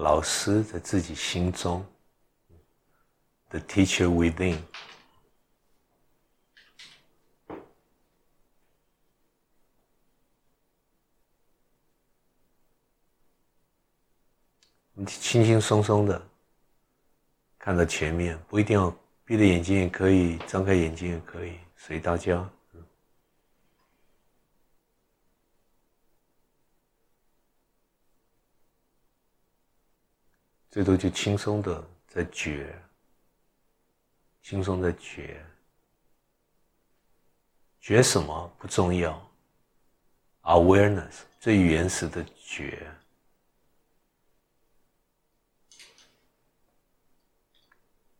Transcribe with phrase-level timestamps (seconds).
[0.00, 1.84] 老师在自己心中
[3.50, 4.56] ，the teacher within。
[14.94, 16.20] 你轻轻松松的
[17.58, 18.90] 看到前面，不一定要
[19.26, 22.50] 闭着眼睛也可以，张开眼睛也可以，随大家。
[30.70, 32.80] 最多就轻松的在觉，
[34.40, 35.44] 轻松的觉，
[37.80, 39.20] 觉什么不重要
[40.42, 42.86] ，awareness 最原始的觉，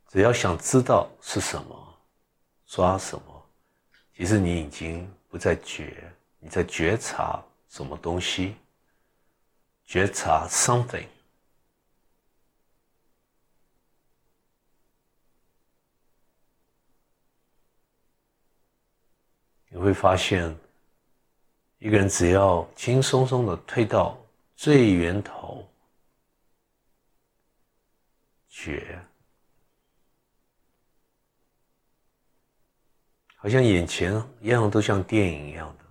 [0.08, 1.98] 只要想知道是什么，
[2.66, 3.46] 抓什么，
[4.16, 8.56] 其实你已经不在觉，你在觉察什么东西，
[9.84, 11.06] 觉察 something。
[19.72, 20.52] 你会发现，
[21.78, 24.18] 一个人只要轻松松的退到
[24.56, 25.64] 最源头，
[28.48, 29.00] 觉，
[33.36, 35.84] 好像眼前一样都像电影一样的，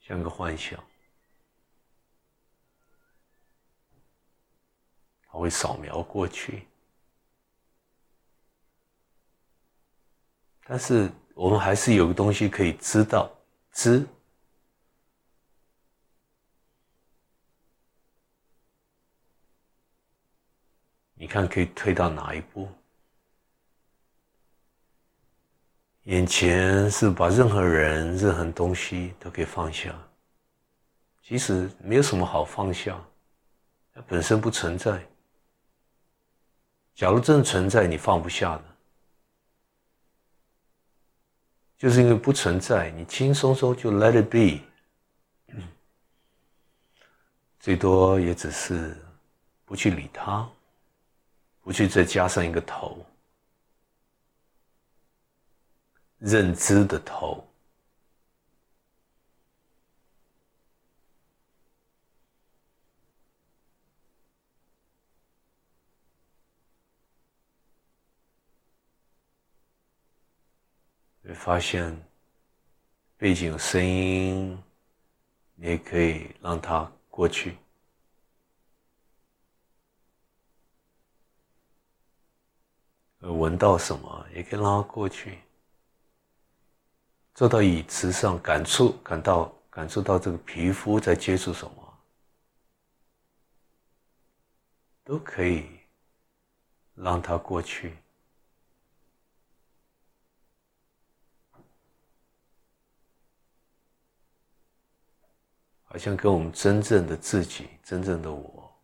[0.00, 0.82] 像个幻想，
[5.26, 6.68] 他会扫描过去。
[10.64, 13.30] 但是我们还是有个东西可以知道，
[13.72, 14.06] 知。
[21.14, 22.68] 你看可以推到哪一步？
[26.04, 29.96] 眼前是把任何人、任何东西都可以放下，
[31.22, 33.00] 其实没有什么好放下，
[33.94, 35.00] 它本身不存在。
[36.94, 38.71] 假如真的存在，你放不下的。
[41.82, 44.60] 就是因为不存在，你轻松松就 let it be，
[47.58, 48.96] 最多也只是
[49.64, 50.48] 不去理它，
[51.60, 53.04] 不去再加上一个头，
[56.18, 57.44] 认知的头，
[71.32, 71.96] 发现
[73.16, 74.62] 背景声音，
[75.54, 77.56] 你也可以让它过去。
[83.20, 85.38] 闻到什么，也可以让它过去。
[87.34, 91.98] 坐到椅子上，感触感到感受到这个皮肤在接触什么，
[95.04, 95.66] 都可以
[96.94, 97.96] 让它过去。
[105.92, 108.74] 好像跟我们真正的自己、真正的我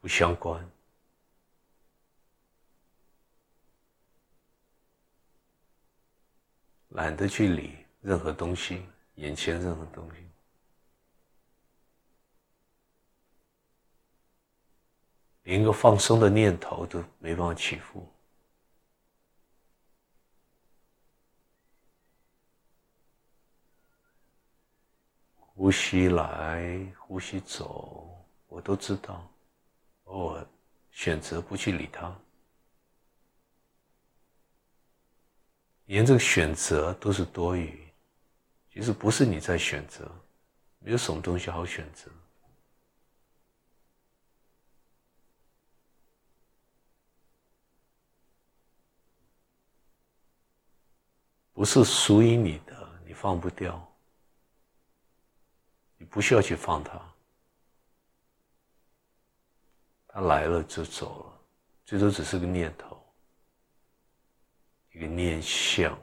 [0.00, 0.66] 不相关，
[6.88, 8.86] 懒得去理任何东西，
[9.16, 10.26] 眼前任何东西，
[15.42, 18.10] 连个放松的念头都没办法起伏。
[25.54, 29.28] 呼吸来，呼吸走，我都知道。
[30.04, 30.46] 我
[30.90, 32.14] 选择不去理它，
[35.86, 37.86] 连这个选择都是多余。
[38.70, 40.10] 其实不是你在选择，
[40.78, 42.10] 没有什么东西好选择，
[51.52, 53.91] 不是属于你的，你放不掉。
[56.02, 57.00] 你不需要去放他，
[60.08, 61.40] 他来了就走了，
[61.84, 63.00] 最多只是个念头，
[64.90, 65.96] 一个念相。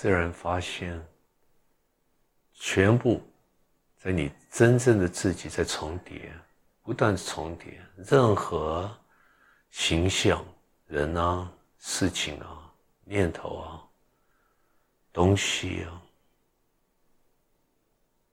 [0.00, 1.04] 自然发现，
[2.52, 3.20] 全部
[3.96, 6.32] 在你真正的自己在重叠，
[6.84, 8.96] 不断重叠，任何
[9.70, 10.46] 形象、
[10.86, 12.72] 人啊、事情啊、
[13.02, 13.82] 念头啊、
[15.12, 16.00] 东西啊，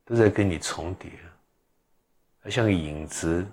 [0.03, 1.11] 都在跟你重叠，
[2.41, 3.43] 还像影子。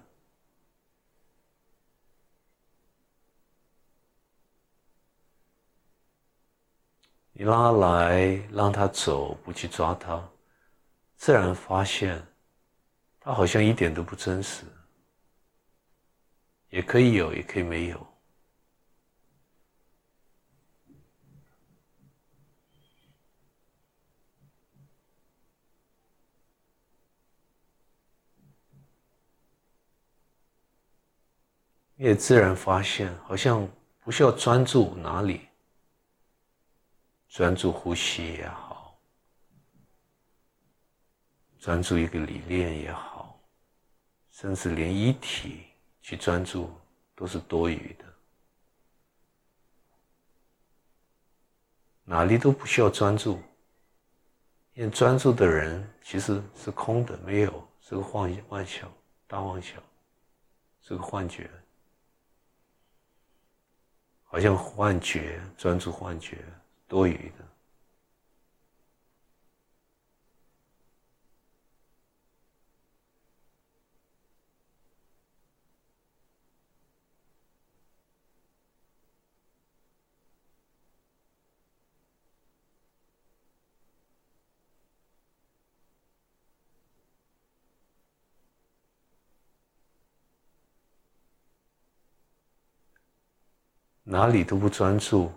[7.35, 10.23] 你让他来，让他走，不去抓他，
[11.17, 12.23] 自然发现，
[13.19, 14.65] 他好像一点都不真实。
[16.69, 18.07] 也可以有，也可以没有。
[31.97, 33.69] 也自然发现，好像
[34.01, 35.52] 不需要专注哪里。
[37.33, 38.95] 专注呼吸也好，
[41.59, 43.41] 专注一个理念也好，
[44.31, 45.63] 甚至连一体
[46.03, 46.71] 去专注
[47.15, 48.05] 都是多余的，
[52.05, 53.41] 哪里都不需要专注，
[54.75, 58.93] 因为专注的人其实是空的，没有是个幻幻想，
[59.27, 59.83] 大妄想，
[60.83, 61.51] 是个幻觉，
[64.23, 66.45] 好像幻觉，专注幻觉。
[66.93, 67.45] 多余的，
[94.05, 95.33] 哪里都不专注。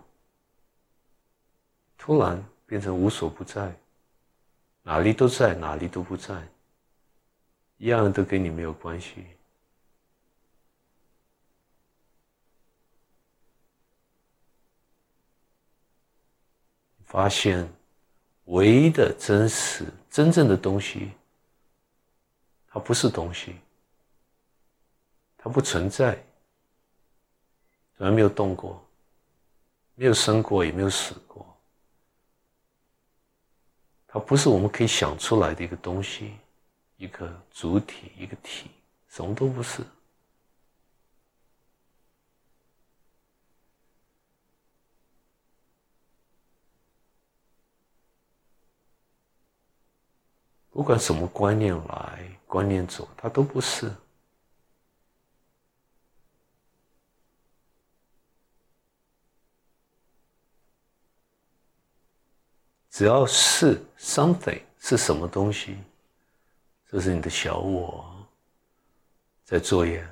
[2.06, 3.76] 突然变成无所不在，
[4.84, 6.40] 哪里都在，哪里都不在，
[7.78, 9.26] 一样都跟你没有关系。
[17.04, 17.68] 发现
[18.44, 21.10] 唯一的真实、真正的东西，
[22.68, 23.56] 它不是东西，
[25.36, 26.24] 它不存在，
[27.98, 28.80] 从来没有动过，
[29.96, 31.12] 没有生过，也没有死。
[34.16, 36.32] 它不是我们可以想出来的一个东西，
[36.96, 38.70] 一个主体，一个体，
[39.08, 39.82] 什么都不是。
[50.70, 53.92] 不管什么观念来，观念走，它都不是。
[62.96, 65.76] 只要是 something 是什么东西，
[66.86, 68.26] 这是你的小我
[69.44, 70.02] 在作业，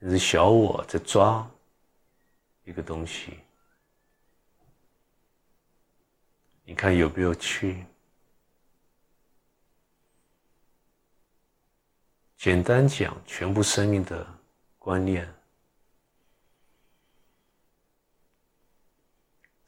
[0.00, 1.48] 你是小我在抓
[2.64, 3.38] 一个东西，
[6.64, 7.86] 你看有没有去？
[12.36, 14.26] 简单讲，全部生命的
[14.76, 15.32] 观念。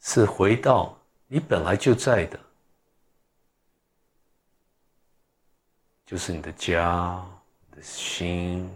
[0.05, 0.95] 是回到
[1.27, 2.37] 你本来就在的，
[6.05, 7.25] 就是你的家
[7.71, 8.69] 的心，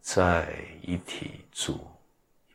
[0.00, 0.50] 在
[0.80, 1.78] 一体住，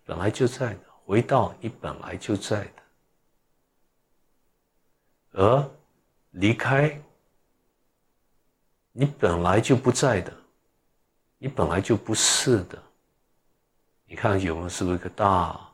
[0.03, 2.83] 本来就在的，回到你本来就在的，
[5.33, 5.71] 而
[6.31, 6.99] 离开
[8.91, 10.35] 你本来就不在的，
[11.37, 12.81] 你本来就不是的，
[14.05, 15.70] 你看有没有是不是一个大？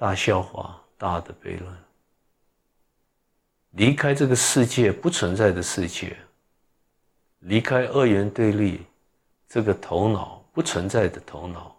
[0.00, 1.76] 大笑话，大的悖论。
[3.72, 6.16] 离开这个世界不存在的世界，
[7.40, 8.80] 离开二元对立
[9.46, 11.76] 这个头脑不存在的头脑，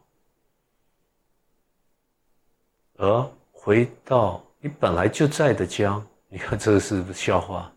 [2.98, 6.00] 而回到你本来就在的家。
[6.30, 7.74] 你看，这是不是笑话，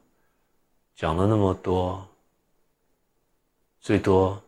[0.94, 2.06] 讲了那么多，
[3.80, 4.38] 最多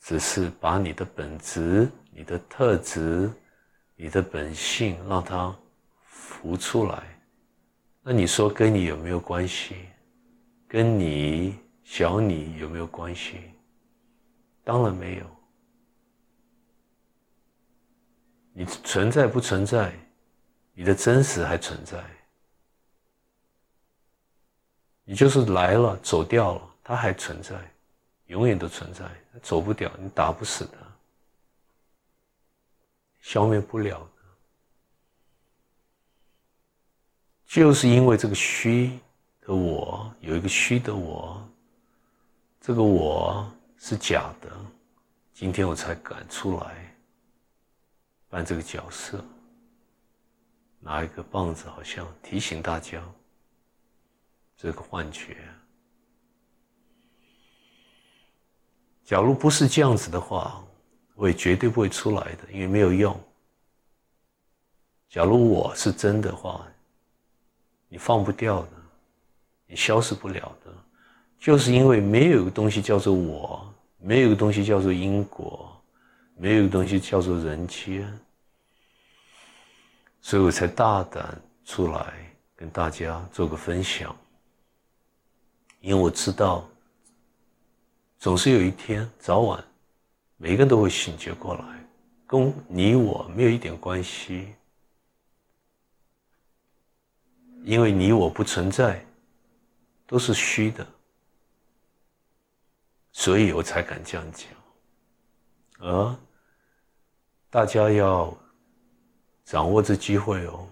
[0.00, 3.30] 只是把你的本质、你的特质。
[4.00, 5.52] 你的本性让它
[6.06, 7.02] 浮出来，
[8.00, 9.74] 那你说跟你有没有关系？
[10.68, 13.40] 跟你小你有没有关系？
[14.62, 15.26] 当然没有。
[18.52, 19.92] 你存在不存在？
[20.74, 22.00] 你的真实还存在？
[25.02, 27.56] 你就是来了走掉了，它还存在，
[28.26, 29.04] 永远都存在，
[29.42, 30.87] 走不掉，你打不死它。
[33.20, 34.22] 消灭不了的。
[37.46, 38.98] 就是因为这个虚
[39.40, 41.42] 的我有一个虚的我，
[42.60, 44.50] 这个我是假的，
[45.32, 46.94] 今天我才敢出来
[48.28, 49.24] 扮这个角色，
[50.78, 53.02] 拿一个棒子，好像提醒大家
[54.56, 55.38] 这个幻觉。
[59.04, 60.62] 假如不是这样子的话，
[61.18, 63.18] 我也绝对不会出来的，因为没有用。
[65.10, 66.64] 假如我是真的话，
[67.88, 68.68] 你放不掉的，
[69.66, 70.72] 你消失不了的，
[71.36, 75.76] 就是因为没有一个东西叫做我，没有一个东西叫做因果，
[76.36, 78.16] 没有一个东西叫做人间，
[80.20, 82.14] 所以我才大胆出来
[82.54, 84.14] 跟大家做个分享，
[85.80, 86.64] 因为我知道。
[88.20, 89.64] 总是有一天，早晚，
[90.40, 91.84] 每个人都会醒觉过来，
[92.24, 94.54] 跟你我没有一点关系，
[97.64, 99.04] 因为你我不存在，
[100.06, 100.86] 都是虚的，
[103.10, 104.48] 所以我才敢这样讲。
[105.80, 106.16] 而
[107.50, 108.32] 大家要
[109.44, 110.68] 掌握这机会哦，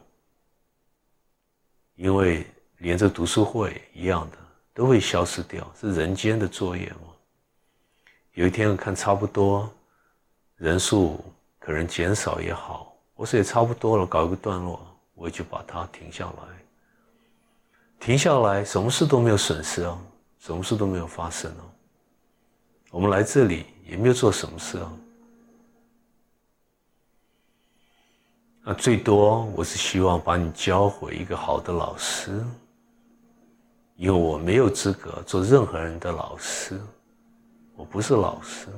[1.96, 2.46] 因为
[2.78, 4.38] 连这读书会一样的
[4.73, 7.15] 都会消失掉，是人间的作业吗。
[8.37, 9.66] 有一天我看差不多，
[10.57, 11.25] 人数
[11.59, 14.78] 可能减少也好，我说也差不多了，搞一个段落，
[15.14, 16.43] 我就把它停下来。
[17.99, 19.99] 停下来，什么事都没有损失啊，
[20.38, 21.64] 什么事都没有发生啊。
[22.90, 24.93] 我们来这里也没有做什么事啊。
[28.64, 32.45] 那最多我是希望把你教回一个好的老师，
[33.97, 36.78] 因为我没有资格做任何人的老师。
[37.76, 38.68] 我不是老师，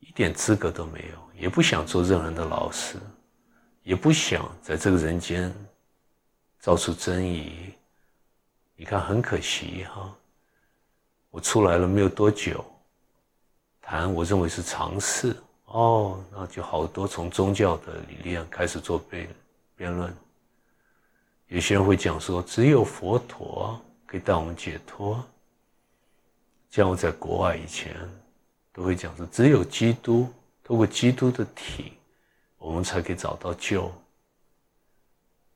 [0.00, 2.98] 一点资格都没有，也不想做任何人的老师，
[3.84, 5.54] 也不想在这个人间
[6.58, 7.72] 造出争议。
[8.74, 10.12] 你看，很可惜哈，
[11.30, 12.64] 我出来了没有多久，
[13.80, 19.28] 谈我认为是常识哦，那就好多从宗教的理念开始做辩
[19.76, 20.12] 辩论。
[21.46, 25.24] 有些人会讲说，只有佛陀可以带我们解脱。
[26.70, 27.96] 像我在国外以前，
[28.72, 31.94] 都会讲说，只有基督透过基督的体，
[32.58, 33.92] 我们才可以找到救。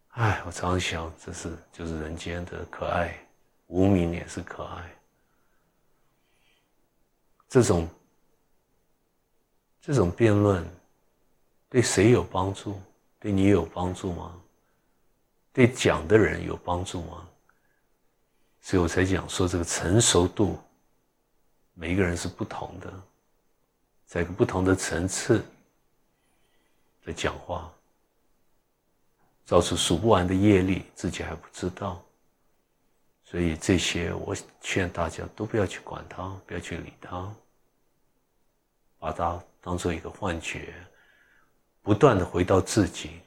[0.08, 3.16] 哎，我常常想，这是就是人间的可爱，
[3.68, 4.96] 无名也是可爱。
[7.48, 7.88] 这种
[9.80, 10.68] 这种辩论，
[11.68, 12.80] 对谁有帮助？
[13.20, 14.34] 对你有帮助吗？
[15.52, 17.24] 对讲的人有帮助吗？
[18.60, 20.58] 所以我才讲说这个成熟度。
[21.74, 22.92] 每一个人是不同的，
[24.06, 25.44] 在一个不同的层次
[27.04, 27.70] 的讲话，
[29.44, 32.00] 造成数不完的业力，自己还不知道。
[33.24, 37.34] 所以这些，我劝大家都不要去管它，不要去理它，
[38.98, 40.72] 把它当做一个幻觉，
[41.82, 43.20] 不断的回到自己，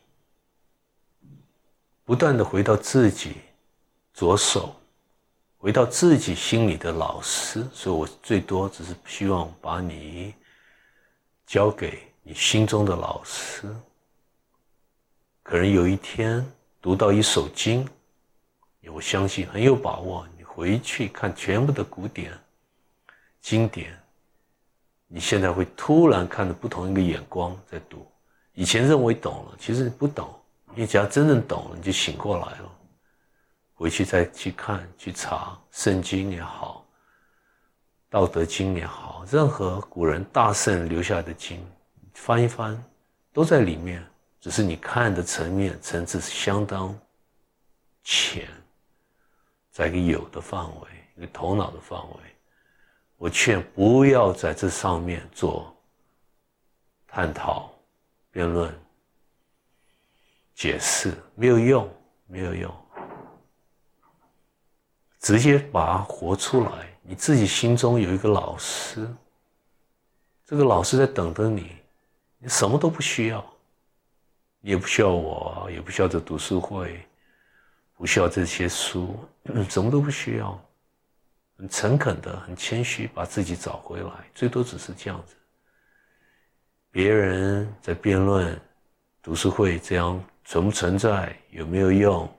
[2.05, 3.35] 不断的回到自己，
[4.13, 4.73] 着手。
[5.67, 10.33] 回到自己心里的老师，所以我最多只是希望把你
[11.45, 13.67] 交给你心中的老师。
[15.43, 16.49] 可能有一天
[16.81, 17.85] 读到一首经，
[18.93, 20.25] 我相信很有把握。
[20.37, 22.31] 你回去看全部的古典
[23.41, 23.93] 经典，
[25.05, 28.09] 你现在会突然看着不同一个眼光在读。
[28.53, 30.33] 以前认为懂了，其实你不懂。
[30.73, 32.76] 你只要真正懂了，你就醒过来了。
[33.77, 36.83] 回去再去看、去查圣经也好，
[38.09, 41.63] 道德经也好，任何古人大圣留下的经，
[42.15, 42.83] 翻一翻，
[43.31, 44.03] 都在里面。
[44.39, 46.97] 只是你看的层面层次是相当
[48.03, 48.47] 浅，
[49.71, 52.15] 在一个有的范围，一个头脑的范围。
[53.17, 55.75] 我劝不要在这上面做
[57.07, 57.71] 探讨、
[58.31, 58.73] 辩论、
[60.55, 61.87] 解释，没有用，
[62.27, 62.86] 没有用。
[65.27, 69.05] 直接把它活出来，你自己心中有一个老师，
[70.45, 71.75] 这个老师在等着你，
[72.37, 73.45] 你什么都不需要，
[74.61, 77.05] 你也不需要我，也不需要这读书会，
[77.97, 79.19] 不需要这些书，
[79.67, 80.57] 什么都不需要，
[81.57, 85.35] 很诚恳的、很谦虚，把自己找回来，最多只是这样子。
[86.89, 88.57] 别人在辩论
[89.21, 92.33] 读书会这样存不存在，有没有用？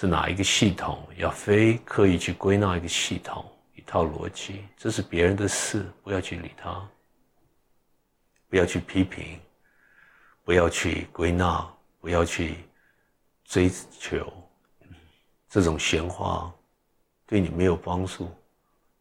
[0.00, 1.04] 是哪一个系统？
[1.16, 6.88] 要非刻意去归纳一个系统、一套逻辑，这是别人的事，不要去理他。
[8.48, 9.40] 不要去批评，
[10.44, 11.68] 不要去归纳，
[12.00, 12.58] 不要去
[13.42, 14.32] 追求
[15.48, 16.54] 这种闲话，
[17.26, 18.30] 对你没有帮助。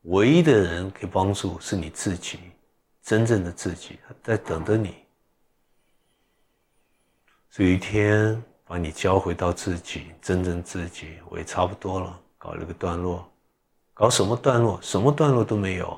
[0.01, 2.39] 唯一的人可以帮助是你自己，
[3.03, 4.95] 真正的自己，在等着你。
[7.57, 13.27] 有一天把你教回到自己，真正自己，我也差不多了，搞了个段落，
[13.93, 14.77] 搞什么段落？
[14.81, 15.97] 什么段落都没有，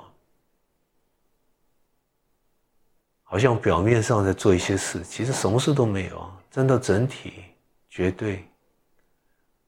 [3.24, 6.32] 好像表面上在做一些事，其实什么事都没有。
[6.52, 7.44] 真的整体，
[7.90, 8.38] 绝对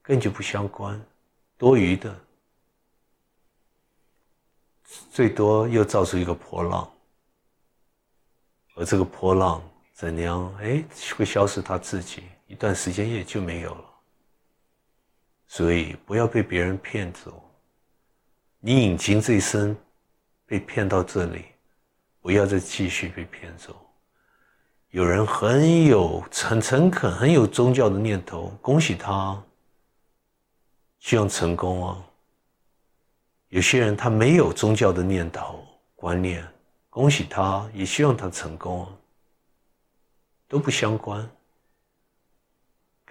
[0.01, 0.99] 根本就不相关，
[1.57, 2.15] 多余的。
[5.11, 6.91] 最多又造出一个波浪，
[8.75, 9.61] 而这个波浪
[9.93, 10.53] 怎样？
[10.59, 10.83] 哎，
[11.15, 13.85] 会消失他自己，一段时间也就没有了。
[15.47, 17.41] 所以不要被别人骗走，
[18.59, 19.75] 你引擎这一生
[20.45, 21.45] 被骗到这里，
[22.21, 23.75] 不要再继续被骗走。
[24.89, 29.41] 有人很有很诚恳、很有宗教的念头，恭喜他，
[30.99, 32.05] 希望成功啊。
[33.47, 35.65] 有些人他没有宗教的念头
[35.95, 36.45] 观念，
[36.89, 38.87] 恭喜他，也希望他成功，
[40.47, 41.29] 都不相关，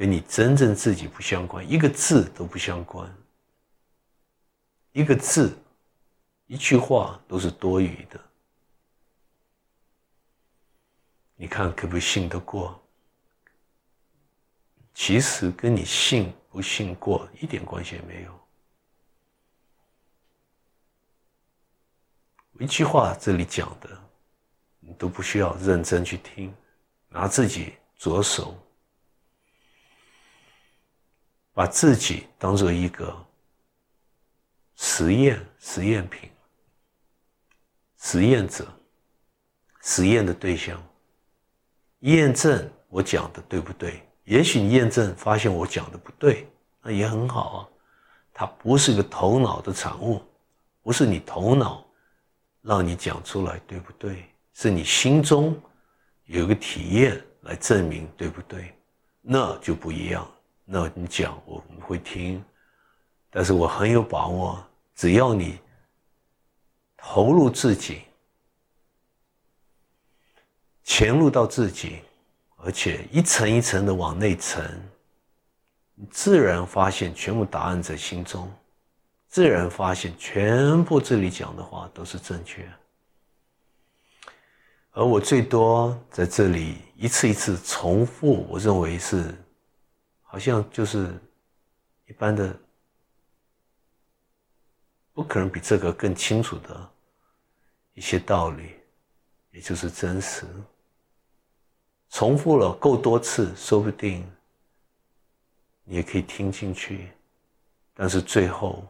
[0.01, 3.15] 跟你真正自己不相关，一个字都不相关，
[4.93, 5.55] 一个字，
[6.47, 8.19] 一句话都是多余的，
[11.37, 12.83] 你看可不可信得过？
[14.95, 18.41] 其实跟你信不信过一点关系也没有。
[22.59, 24.03] 一句话这里讲的，
[24.79, 26.55] 你都不需要认真去听，
[27.11, 28.57] 拿自己着手，
[31.53, 33.15] 把自己当做一个
[34.77, 36.31] 实验实验品、
[37.99, 38.67] 实验者、
[39.83, 40.83] 实验的对象，
[42.01, 44.03] 验证我讲的对不对？
[44.25, 46.47] 也许你验证发现我讲的不对，
[46.83, 47.69] 那也很好啊。
[48.33, 50.23] 它不是个头脑的产物，
[50.83, 51.87] 不是你头脑。
[52.63, 54.23] 让你讲出来对不对？
[54.53, 55.59] 是你心中
[56.27, 58.75] 有一个体验来证明对不对？
[59.23, 60.31] 那就不一样。
[60.73, 62.41] 那你讲我们会听，
[63.29, 65.59] 但是我很有把握，只要你
[66.97, 68.03] 投入自己，
[70.85, 72.03] 潜入到自己，
[72.59, 74.81] 而且一层一层的往内沉，
[75.97, 78.49] 你自然发现全部答案在心中。
[79.27, 82.69] 自然发现，全部这里讲的话都是正确，
[84.93, 89.35] 而我最多在这里一次一次重复，我认为是，
[90.31, 91.13] 好像就是
[92.07, 92.57] 一般的，
[95.13, 96.91] 不可能比这个更清楚的
[97.95, 98.77] 一些道理，
[99.51, 100.47] 也就是真实。
[102.11, 104.25] 重复了够多次，说不定
[105.85, 107.11] 你也可以听进去，
[107.95, 108.87] 但是最后。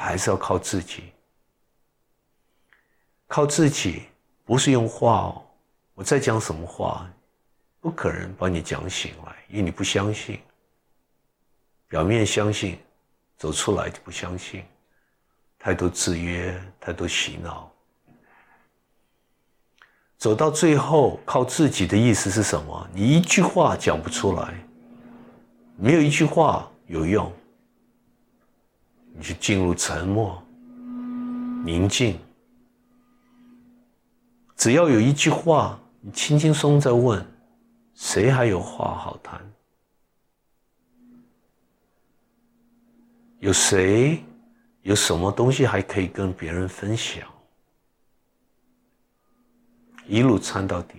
[0.00, 1.12] 还是要靠自己，
[3.26, 4.04] 靠自己，
[4.44, 5.44] 不是用话哦。
[5.92, 7.12] 我在讲什么话，
[7.80, 10.40] 不可能把你讲醒来，因为你不相信。
[11.88, 12.78] 表面相信，
[13.36, 14.62] 走出来就不相信，
[15.58, 17.72] 太多制约，太多洗脑。
[20.18, 22.88] 走到最后，靠自己的意思是什么？
[22.92, 24.52] 你一句话讲不出来，
[25.76, 27.32] 没有一句话有用。
[29.14, 30.42] 你去进入沉默、
[31.64, 32.18] 宁静，
[34.56, 37.24] 只要有一句话，你轻轻松在问，
[37.98, 39.40] 谁还有话好谈？
[43.40, 44.22] 有谁
[44.82, 47.28] 有什么东西还可以跟别人分享？
[50.06, 50.94] 一路参到底，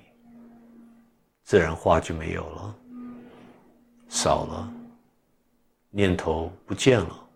[1.45, 2.75] 自然话就没有了，
[4.09, 4.73] 少了，
[5.89, 7.27] 念头不见了。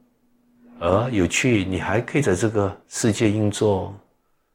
[0.81, 3.95] 而有趣，你还可以在这个世界运作，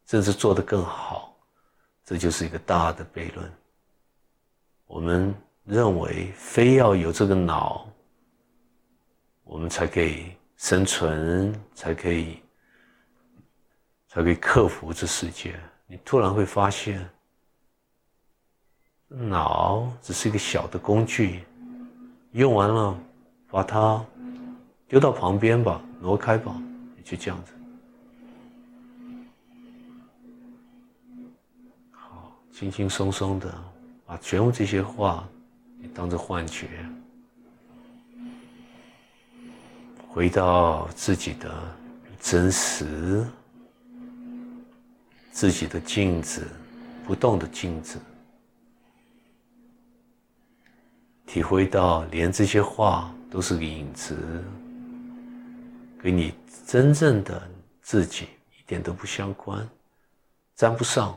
[0.05, 1.35] 甚至做得更好，
[2.05, 3.51] 这就是一个大的悖论。
[4.89, 5.33] 我们
[5.65, 7.87] 认为非要有这个脑，
[9.45, 12.41] 我们才可以生存，才可以，
[14.09, 15.61] 才可以克服这世界。
[15.87, 17.07] 你突然会发现，
[19.09, 21.45] 脑只是一个小的工具，
[22.33, 22.99] 用完了，
[23.51, 24.03] 把它
[24.89, 25.83] 丢到旁边吧。
[26.01, 26.57] 挪开吧，
[27.05, 27.53] 就这样子。
[31.91, 33.53] 好，轻轻松松的
[34.09, 35.29] 把全部这些话，
[35.95, 36.67] 当做幻觉，
[40.09, 41.77] 回到自己的
[42.19, 43.23] 真实，
[45.31, 46.49] 自己的镜子，
[47.07, 48.01] 不动的镜子，
[51.27, 54.17] 体会到连这些话都是个影子，
[55.99, 56.33] 跟你
[56.67, 57.47] 真正的
[57.83, 58.27] 自己
[58.59, 59.69] 一点都不相关，
[60.57, 61.15] 沾不上。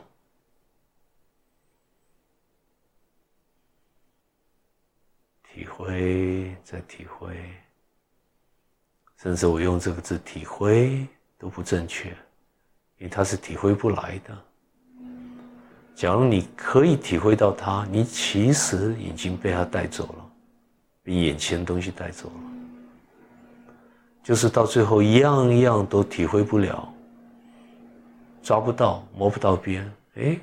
[5.54, 7.36] 体会，再体会，
[9.18, 12.08] 甚至我用这个字“体会”都不正确，
[12.96, 14.38] 因为它是体会不来的。
[15.94, 20.30] 假如你可以体会到它，你其实已经被它带走了，
[21.02, 22.34] 被眼前的东西带走了，
[24.24, 26.90] 就是到最后样样都体会不了，
[28.42, 30.34] 抓不到，摸不到边，哎，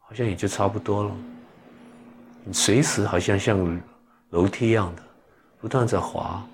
[0.00, 1.16] 好像也就差不多了。
[2.44, 3.80] 你随时好像像。
[4.34, 5.02] 楼梯一样的，
[5.60, 6.44] 不断在滑，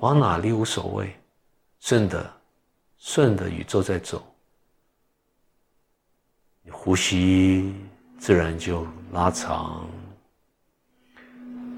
[0.00, 1.14] 往哪里无所谓，
[1.78, 2.28] 顺的，
[2.98, 4.20] 顺的宇宙在走，
[6.62, 7.72] 你呼吸
[8.18, 9.88] 自然就拉长，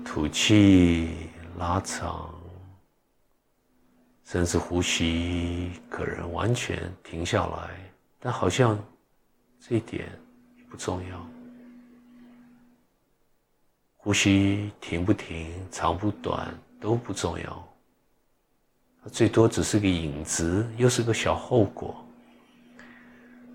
[0.03, 2.35] 吐气拉长，
[4.25, 8.83] 甚至呼吸可能完全停下来，但好像
[9.61, 10.09] 这一点
[10.71, 11.42] 不重要。
[14.05, 17.69] 呼吸停不停，长不短都不重要，
[19.01, 22.05] 它最多只是个影子，又是个小后果。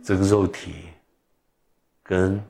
[0.02, 0.86] 这个肉体
[2.02, 2.42] 跟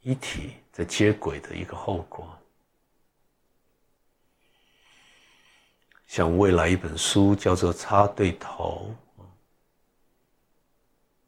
[0.00, 2.26] 一体在接轨的一个后果。
[6.06, 8.96] 像未来一本书叫做《插对头》，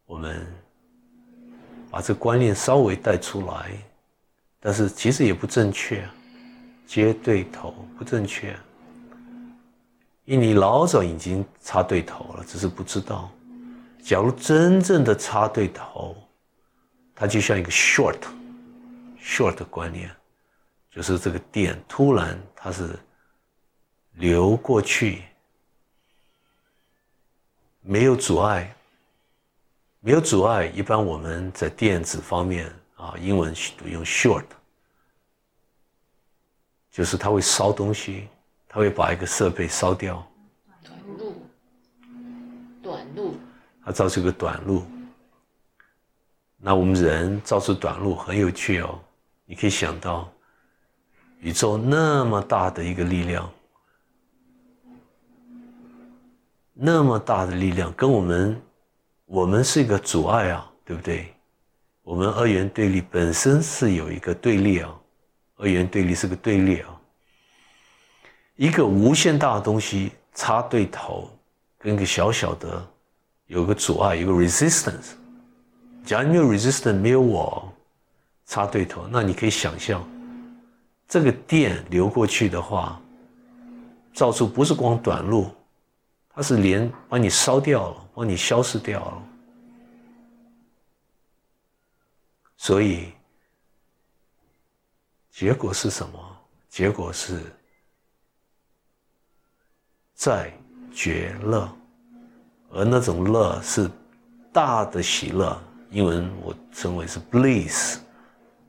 [0.06, 0.46] 我们
[1.90, 3.72] 把这观念稍微带出来。
[4.64, 6.08] 但是其实也不正确，
[6.86, 8.56] 接对头不正确，
[10.24, 13.28] 因为你老早已经插对头了，只是不知道。
[14.04, 16.16] 假如真正的插对头，
[17.12, 20.08] 它就像一个 short，short 的观念，
[20.92, 22.96] 就是这个电突然它是
[24.12, 25.24] 流过去，
[27.80, 28.72] 没有阻碍，
[29.98, 30.66] 没有阻碍。
[30.66, 32.72] 一般我们在电子方面。
[33.02, 34.44] 啊，英文读用 short，
[36.88, 38.28] 就是它会烧东西，
[38.68, 40.24] 它会把一个设备烧掉。
[40.84, 41.34] 短路，
[42.80, 43.34] 短路。
[43.84, 44.84] 它造出个短路。
[46.56, 49.00] 那我们人造出短路很有趣哦，
[49.46, 50.32] 你可以想到，
[51.40, 53.52] 宇宙那么大的一个力量，
[56.72, 58.62] 那么大的力量跟我们，
[59.24, 61.34] 我们是一个阻碍啊，对不对？
[62.02, 64.92] 我们二元对立本身是有一个对立啊，
[65.56, 66.88] 二元对立是个对立啊。
[68.56, 71.30] 一个无限大的东西插对头，
[71.78, 72.84] 跟个小小的
[73.46, 75.12] 有个阻碍，有个 resistance。
[76.04, 77.72] 假如没有 resistance，没有我
[78.46, 80.04] 插对头，那你可以想象，
[81.06, 83.00] 这个电流过去的话，
[84.12, 85.48] 造出不是光短路，
[86.34, 89.22] 它是连把你烧掉了，把你消失掉了。
[92.62, 93.08] 所以，
[95.32, 96.38] 结果是什么？
[96.68, 97.40] 结果是
[100.14, 100.52] 在
[100.94, 101.68] 觉乐，
[102.70, 103.90] 而那种乐是
[104.52, 107.98] 大的喜乐，英文我称为是 bliss。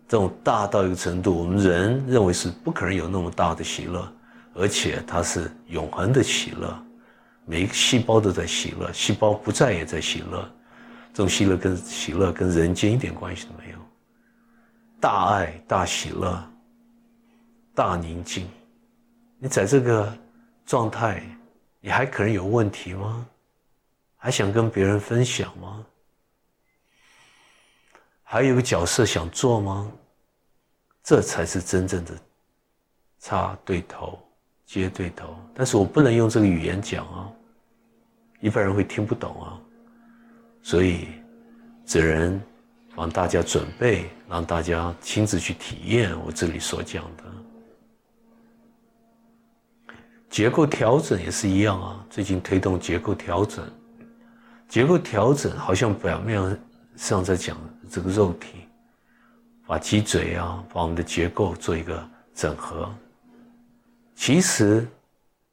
[0.08, 4.12] 这种大到一个程度，我们人认为是不可能有那么大的喜乐，
[4.56, 6.84] 而且它是永恒的喜乐，
[7.46, 10.52] 每一个细胞都在喜乐，细胞不在也在喜乐。
[11.14, 13.73] 这种喜乐跟喜乐跟人间一点关系都没有。
[15.04, 16.42] 大爱、大喜乐、
[17.76, 18.48] 大宁静，
[19.38, 20.18] 你在这个
[20.66, 21.22] 状态，
[21.82, 23.28] 你还可能有问题吗？
[24.16, 25.86] 还想跟别人分享吗？
[28.24, 29.92] 还有个角色想做吗？
[31.04, 32.14] 这才是真正的
[33.20, 34.18] 插对头、
[34.66, 35.36] 接对头。
[35.54, 37.30] 但是我不能用这个语言讲啊，
[38.40, 39.60] 一般人会听不懂啊，
[40.62, 41.10] 所以
[41.86, 42.42] 只能。
[42.96, 47.24] 帮大家准备，让大家亲自去体验我这里所讲的
[50.30, 52.06] 结构调整也是一样啊。
[52.10, 53.68] 最近推动结构调整，
[54.68, 56.60] 结构调整好像表面
[56.96, 57.58] 上在讲
[57.90, 58.68] 这个肉体，
[59.66, 62.94] 把脊椎啊，把我们的结构做一个整合。
[64.16, 64.88] 其实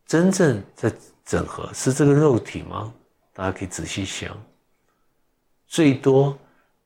[0.06, 0.92] 真正在
[1.24, 2.92] 整合是这个肉体吗？
[3.32, 4.36] 大家可以仔细想，
[5.66, 6.38] 最多。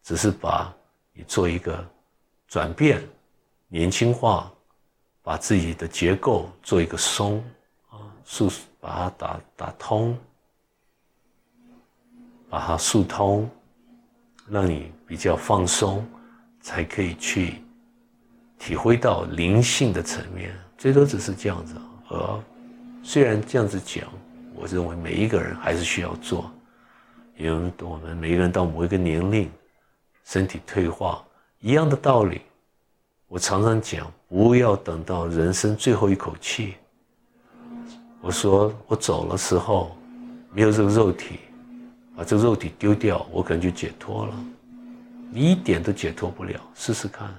[0.04, 0.72] 只是把
[1.14, 1.84] 你做一个
[2.46, 3.02] 转变，
[3.68, 4.52] 年轻化，
[5.22, 7.42] 把自己的结构做一个松
[7.88, 10.16] 啊，速把它打打通，
[12.50, 13.48] 把它疏通，
[14.46, 16.06] 让你比较放松，
[16.60, 17.62] 才可以去
[18.58, 21.74] 体会到灵性的层面，最多只是这样子。
[22.10, 22.44] 而
[23.02, 24.04] 虽然这样子讲，
[24.54, 26.50] 我认为每一个人还是需要做，
[27.38, 29.50] 因为我们每一个人到某一个年龄，
[30.24, 31.24] 身体退化
[31.60, 32.42] 一样的道理。
[33.28, 36.74] 我常常讲，不要等到人生最后一口气。
[38.20, 39.96] 我说我走的时候，
[40.52, 41.40] 没有这个肉体，
[42.16, 44.44] 把这个肉体丢掉，我可能就解脱了。
[45.30, 47.34] 你一点都解脱不了，试试看。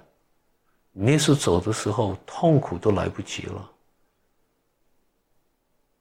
[0.92, 3.72] 你那时候走的时候，痛苦都来不及了，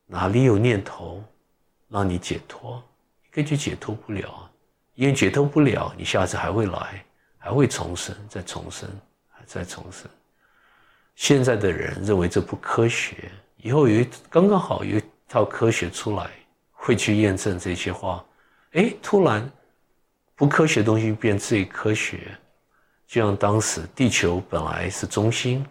[0.06, 1.22] 哪里有念头
[1.88, 2.82] 让你解脱？
[3.30, 4.50] 根本就解脱不了，
[4.94, 7.04] 因为解脱不了，你下次还会来，
[7.38, 8.88] 还会重生，再重生。
[9.46, 10.10] 再重生。
[11.16, 16.30] 现在的人认为这不科学，以后有一刚刚好有一套科学出来，
[16.72, 18.24] 会去验证这些话。
[18.72, 19.46] 哎，突然
[20.34, 22.34] 不科学的东西变最科学，
[23.06, 25.62] 就像当时地球本来是中心，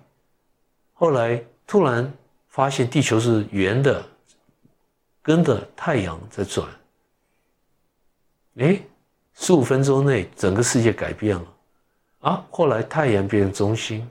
[0.93, 2.13] 后来突然
[2.49, 4.05] 发现地球是圆的，
[5.23, 6.69] 跟着太阳在转。
[8.57, 8.79] 哎，
[9.35, 11.45] 十五分钟内整个世界改变了。
[12.23, 12.41] 啊！
[12.49, 14.09] 后来太阳变成中心，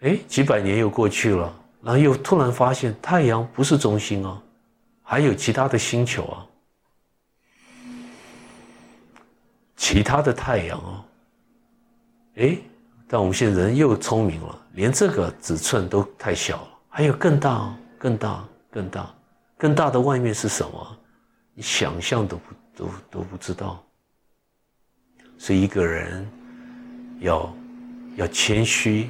[0.00, 4.42] 哎，几百年又过去了，然后又突然发现太阳不是中心啊，
[5.02, 6.46] 还有其他的星球啊，
[9.76, 11.04] 其他的太阳啊，
[12.36, 12.56] 哎，
[13.06, 19.14] 但我们现在人又聪明了，连这个尺寸都太小了，还有更大、更大、更大、
[19.58, 20.96] 更大的外面是什么？
[21.52, 23.82] 你想象都不都都不知道。
[25.38, 26.26] 所以一个人
[27.20, 27.56] 要
[28.16, 29.08] 要谦虚，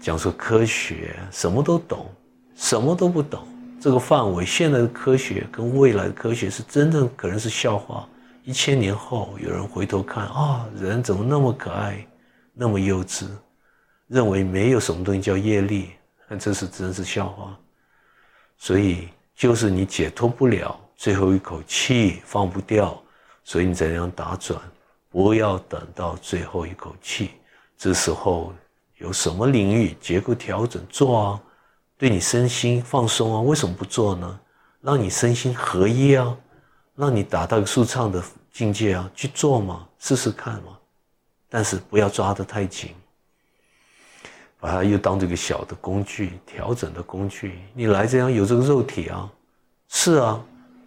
[0.00, 2.06] 讲说科学什么都懂，
[2.56, 3.46] 什么都不懂。
[3.80, 8.06] 这个范围，现在的科学跟未来的科学是真正可能是笑话。
[8.44, 12.06] 一千年后，有人回头看啊，人怎么那么可爱，
[12.52, 13.26] 那么幼稚，
[14.06, 15.90] 认为没有什么东西叫业力，
[16.28, 17.58] 那这是真是笑话。
[18.56, 23.02] 所以就是你解脱不了最后一口气，放不掉，
[23.42, 24.60] 所以你才这样打转。
[25.08, 27.30] 不要等到最后一口气，
[27.74, 28.52] 这时候
[28.98, 31.40] 有什么领域结构调整做啊？
[31.96, 33.40] 对你身心放松啊？
[33.40, 34.40] 为什么不做呢？
[34.82, 36.36] 让你身心合一啊，
[36.94, 40.76] 让你达到一个舒畅的境界啊，去做嘛，试试看嘛。
[41.48, 42.94] 但是不要抓得太紧，
[44.60, 47.58] 把它又当这个小的工具，调整的工具。
[47.72, 49.32] 你来这样有这个肉体啊，
[49.88, 50.38] 是啊，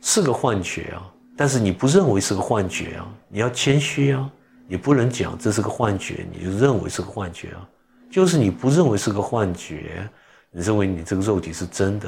[0.04, 1.10] 是个幻觉啊。
[1.36, 3.08] 但是你不认为是个幻觉啊？
[3.28, 4.30] 你要谦虚啊！
[4.68, 7.68] 你不能讲这是个幻觉，你就认为是个幻觉啊？
[8.12, 10.08] 就是你不认为是个幻觉，
[10.52, 12.08] 你认为你这个肉体是真的，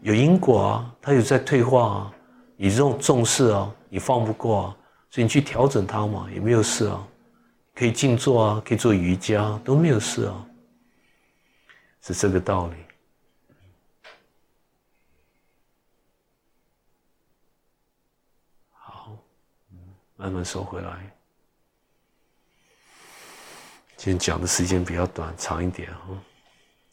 [0.00, 2.12] 有因果啊，它有在退化啊，
[2.56, 4.76] 你这种重视啊，你放不过啊，
[5.10, 7.04] 所以你去调整它嘛，也没有事啊，
[7.74, 10.46] 可以静坐啊，可以做瑜伽都没有事啊，
[12.02, 12.76] 是这个道理。
[20.26, 20.90] 慢慢收回来。
[23.96, 26.00] 今天讲的时间比较短，长一点哈。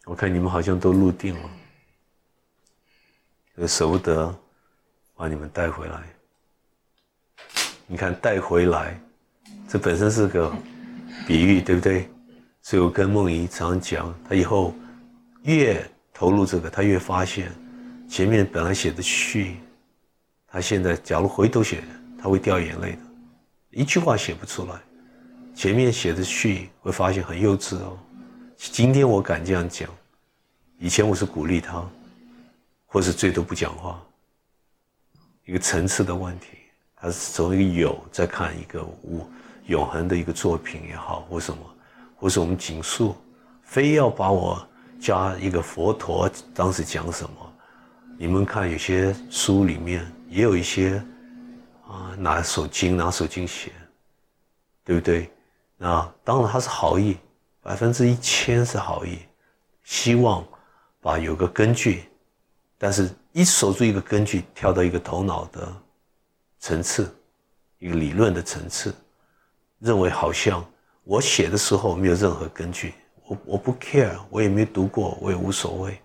[0.05, 1.35] 我看你们好像都入定
[3.57, 4.31] 了，舍不得
[5.15, 6.03] 把你们带回来。
[7.87, 9.01] 你看带回来，
[9.67, 10.55] 这本身是个
[11.25, 12.07] 比喻，对不对？
[12.61, 14.75] 所以我跟梦怡常讲，他以后
[15.41, 17.51] 越投入这个，他越发现
[18.07, 19.57] 前面本来写的序，
[20.45, 21.83] 他现在假如回头写，
[22.21, 22.99] 他会掉眼泪的。
[23.75, 24.79] 一句话写不出来，
[25.55, 27.97] 前面写的序会发现很幼稚哦。
[28.55, 29.89] 今天我敢这样讲，
[30.77, 31.83] 以前我是鼓励他，
[32.85, 33.99] 或是最多不讲话。
[35.45, 36.49] 一个层次的问题，
[36.95, 39.27] 他是从一个有在看一个无
[39.65, 41.59] 永恒的一个作品也好，或什么，
[42.15, 43.15] 或是我们紧述，
[43.63, 44.63] 非要把我
[45.01, 47.53] 加一个佛陀当时讲什么？
[48.19, 51.03] 你们看有些书里面也有一些。
[51.87, 53.71] 啊，拿手经，拿手经写，
[54.83, 55.29] 对不对？
[55.79, 57.17] 啊，当然他是好意，
[57.61, 59.19] 百分之一千是好意，
[59.83, 60.45] 希望
[61.01, 62.05] 把有个根据，
[62.77, 65.71] 但是一守住一个根据，跳到一个头脑的
[66.59, 67.13] 层次，
[67.79, 68.95] 一个理论的层次，
[69.79, 70.65] 认为好像
[71.03, 72.93] 我写的时候没有任何根据，
[73.25, 76.01] 我我不 care，我也没读过，我也无所谓，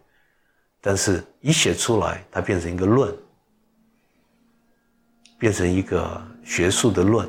[0.80, 3.16] 但是一写出来，它变成一个论。
[5.38, 7.28] 变成一个学术的论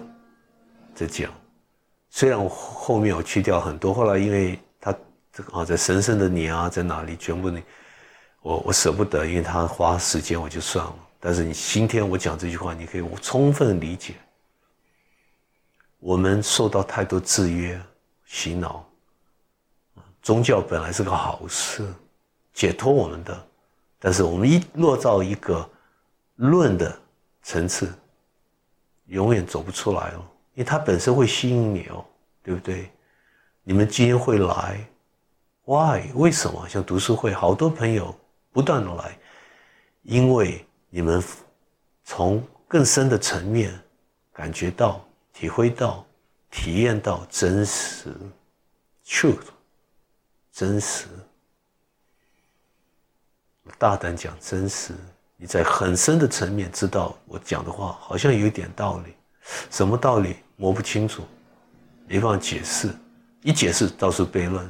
[0.95, 1.31] 在讲，
[2.09, 4.95] 虽然我后面我去掉很多，后来因为他
[5.31, 7.63] 这个啊在神圣的你啊在哪里，全部你
[8.41, 10.95] 我我舍不得，因为他花时间我就算了。
[11.19, 14.15] 但是你今天我讲这句话，你可以充分理解，
[15.99, 17.79] 我们受到太多制约、
[18.25, 18.85] 洗脑。
[20.21, 21.85] 宗教本来是个好事，
[22.53, 23.47] 解脱我们的，
[23.99, 25.69] 但是我们一落到一个
[26.35, 26.99] 论的
[27.49, 27.91] 层次，
[29.07, 30.21] 永远走不出来哦，
[30.53, 32.05] 因为它本身会吸引你哦，
[32.43, 32.91] 对不对？
[33.63, 34.87] 你们今天会来
[35.65, 36.11] ，Why？
[36.13, 36.69] 为什么？
[36.69, 38.15] 像读书会，好多朋友
[38.51, 39.17] 不断的来，
[40.03, 41.23] 因为你们
[42.03, 43.73] 从更深的层面
[44.31, 45.03] 感觉到。
[45.31, 46.05] 体会到、
[46.51, 48.13] 体验到真实
[49.05, 49.47] ，truth，
[50.51, 51.07] 真实。
[53.77, 54.93] 大胆讲真实，
[55.41, 59.13] 你在很深的层面知道我讲的话好像有一点道理，
[59.71, 61.23] 什么道理摸不清楚，
[62.07, 62.93] 没办法解释，
[63.41, 64.69] 一解释到处悖论、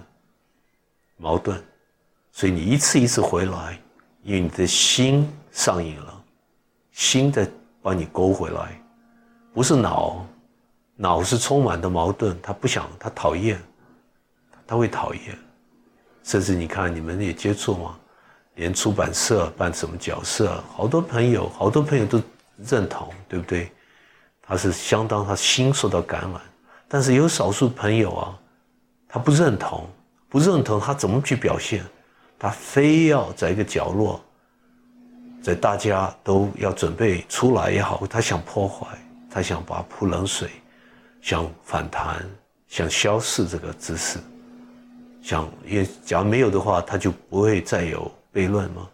[1.18, 1.60] 矛盾，
[2.32, 3.82] 所以你一次一次回来，
[4.22, 6.24] 因为你的心上瘾了，
[6.92, 7.50] 心在
[7.82, 8.80] 把你勾回来，
[9.54, 10.24] 不是脑。
[11.02, 13.58] 脑是充满的矛盾，他不想，他讨厌，
[14.68, 15.40] 他会讨厌，
[16.24, 17.98] 甚至你看你们也接触吗？
[18.60, 22.22] 连出版社扮什么角色，好多朋友，好多朋友都
[22.58, 23.72] 认同，对不对？
[24.42, 26.42] 他是相当，他心受到感染，
[26.86, 28.38] 但是有少数朋友啊，
[29.08, 29.88] 他不认同，
[30.28, 31.86] 不认同他怎么去表现？
[32.38, 34.22] 他非要在一个角落，
[35.42, 38.86] 在大家都要准备出来也好，他想破坏，
[39.32, 40.50] 他想把泼冷水。
[41.22, 42.26] 想反弹，
[42.68, 44.20] 想消逝这个姿势，
[45.22, 48.88] 想也假如没有的话，他就不会再有悖论吗。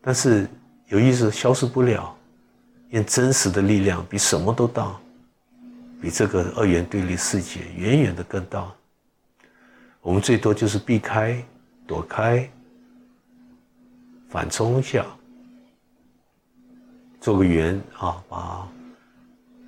[0.00, 0.48] 但是
[0.86, 2.16] 有意思，消失不了，
[2.90, 4.96] 因真实的力量比什么都大，
[6.00, 8.72] 比这个二元对立世界远远的更大。
[10.00, 11.44] 我们最多就是避开、
[11.88, 12.48] 躲开、
[14.28, 15.04] 反冲一下，
[17.20, 18.68] 做个圆啊，把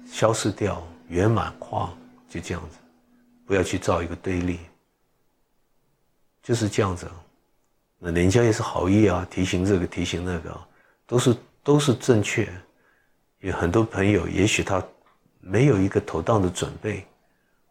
[0.07, 0.81] 消失掉。
[1.09, 1.93] 圆满化
[2.29, 2.77] 就这样子，
[3.47, 4.61] 不要去造一个对立，
[6.43, 7.09] 就是这样子。
[7.99, 10.61] 那人家也是好意啊，提醒这个提醒那个，
[11.07, 12.49] 都是都是正确。
[13.41, 14.83] 有很多朋友，也许他
[15.41, 17.07] 没有一个妥当的准备，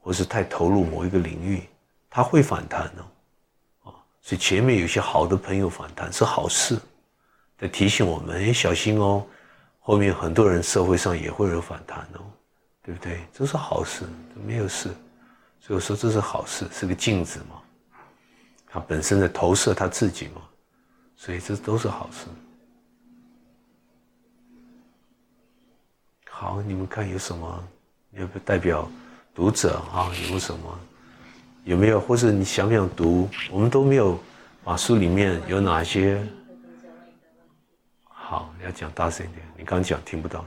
[0.02, 1.63] 或是太投入某一个领域，
[2.10, 3.90] 他会反弹哦。
[3.90, 6.80] 啊，所以前面有些好的朋友反弹是好事，
[7.60, 9.26] 在提醒我们，哎小心哦。
[9.80, 12.22] 后面很多人社会上也会有反弹哦。
[12.84, 13.20] 对不对？
[13.34, 14.06] 这是好事，
[14.46, 14.88] 没有事，
[15.60, 17.62] 所以我说这是好事，是个镜子嘛。
[18.78, 20.42] 他本身的投射他自己嘛，
[21.16, 22.28] 所以这都是好事。
[26.30, 27.68] 好，你们看有什么？
[28.12, 28.88] 有不代表
[29.34, 30.12] 读者啊？
[30.32, 30.80] 有什么？
[31.63, 32.00] 有没有？
[32.00, 33.28] 或者你想不想读？
[33.50, 34.20] 我们都没有
[34.63, 36.24] 把书里面有哪些？
[38.04, 40.46] 好，你要讲大声一点，你刚讲听不到。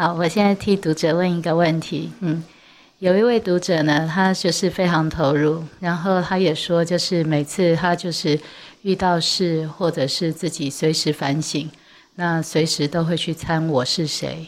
[0.00, 2.10] 好，我现在替读者问一个问题。
[2.20, 2.42] 嗯，
[3.00, 8.40] 有一位读者呢，他就是非常投入，然后他也说，就是每次他就是
[8.80, 11.68] 遇到事，或者是自己随时反省，
[12.14, 14.46] 那随时都会去参我是谁。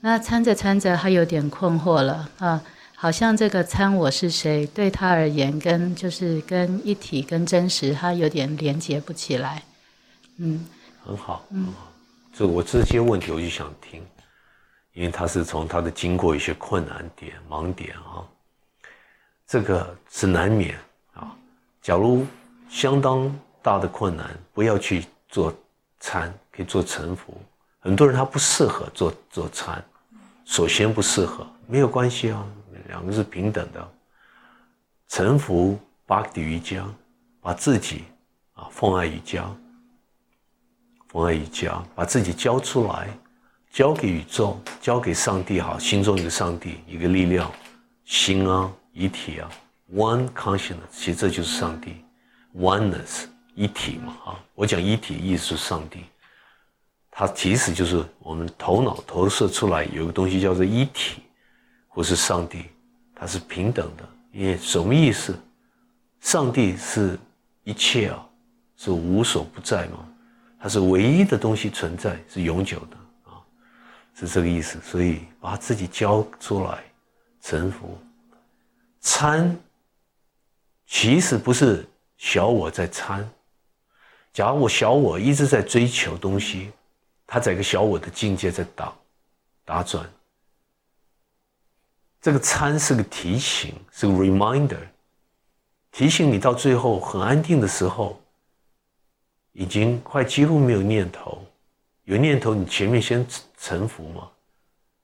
[0.00, 2.60] 那参着参着，他有点困惑了啊，
[2.96, 9.62] 好像这个参我是谁对他而言，跟就是跟一体跟真实，他有点连接不起来。
[10.38, 10.66] 嗯，
[11.04, 11.68] 很好，嗯，
[12.36, 14.02] 这我这些问题我就想听。
[14.96, 18.24] 因为他是从他的经过一些困难点、盲点啊，
[19.46, 20.74] 这个是难免
[21.12, 21.36] 啊。
[21.82, 22.24] 假如
[22.70, 25.54] 相当大的困难，不要去做
[26.00, 27.38] 参，可以做臣服。
[27.78, 29.84] 很多人他不适合做做参，
[30.46, 32.42] 首先不适合，没有关系啊，
[32.88, 33.88] 两个是平等的。
[35.08, 36.82] 臣服巴底瑜伽，
[37.42, 38.04] 把自己
[38.54, 39.44] 啊奉爱瑜伽，
[41.08, 43.10] 奉爱瑜伽，把自己交出来。
[43.76, 47.52] 交给宇宙，交给上帝，好，心中一个上帝，一个力量，
[48.06, 49.50] 心啊，一体啊
[49.92, 51.96] ，one consciousness，其实这就是上帝
[52.56, 56.04] ，oneness，一体嘛，啊，我讲一体意思是上帝，
[57.10, 61.20] 它其实就是我们头脑投射出来有个东西叫做一体，
[61.86, 62.64] 或是上帝，
[63.14, 65.38] 它是平等的，因为什么意思？
[66.22, 67.18] 上帝是
[67.62, 68.26] 一切啊，
[68.78, 69.98] 是无所不在嘛，
[70.58, 72.96] 它是唯一的东西存在，是永久的。
[74.18, 76.82] 是这个意思，所以把自己交出来，
[77.42, 77.98] 臣服。
[78.98, 79.54] 参，
[80.86, 81.86] 其实不是
[82.16, 83.28] 小我在参。
[84.32, 86.72] 假如我小我一直在追求东西，
[87.26, 88.92] 他在一个小我的境界在打
[89.66, 90.08] 打转。
[92.20, 94.80] 这个参是个提醒，是个 reminder，
[95.92, 98.20] 提醒你到最后很安定的时候，
[99.52, 101.44] 已经快几乎没有念头，
[102.04, 103.24] 有念头你前面先
[103.56, 104.30] 臣服嘛，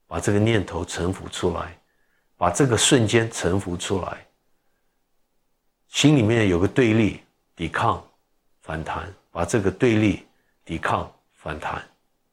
[0.07, 1.79] 把这个念头臣服出来，
[2.37, 4.27] 把这个瞬间臣服出来，
[5.89, 7.23] 心里面有个对立、
[7.57, 8.05] 抵抗、
[8.61, 10.27] 反弹，把这个对立、
[10.65, 11.83] 抵抗、反弹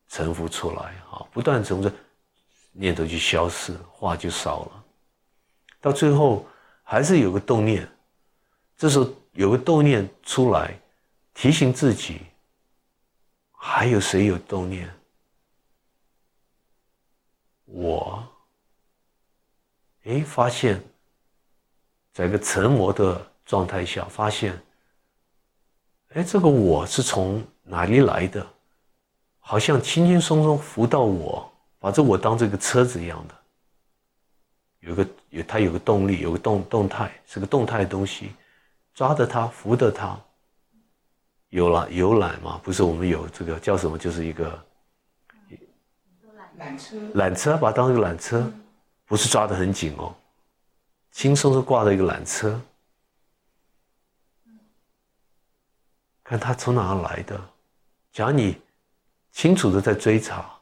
[0.07, 1.91] 臣服出来啊，不断从这
[2.71, 4.83] 念头就消失，话就少了，
[5.79, 6.47] 到最后
[6.83, 7.89] 还是有个动念。
[8.77, 10.73] 这时候有个动念出来，
[11.33, 12.21] 提醒自己，
[13.51, 14.89] 还有谁有动念？
[17.71, 18.27] 我，
[20.03, 20.81] 哎，发现，
[22.11, 24.59] 在一个沉默的状态下，发现，
[26.09, 28.45] 哎，这个我是从哪里来的？
[29.39, 33.35] 好像轻轻松松扶到我，把这我当这个车子一样的，
[34.79, 38.31] 有个有它有个动力，有个动动态，是个动态的东西。
[38.93, 40.19] 抓着它，扶着它，
[41.49, 43.97] 游览游览嘛，不是我们有这个叫什么？
[43.97, 44.61] 就是一个
[46.59, 48.51] 缆车，缆车把它当一个缆车，
[49.05, 50.13] 不是抓得很紧哦，
[51.11, 52.59] 轻松的挂着一个缆车，
[56.23, 57.39] 看它从哪来的，
[58.11, 58.61] 假如你
[59.31, 60.53] 清楚的在追查，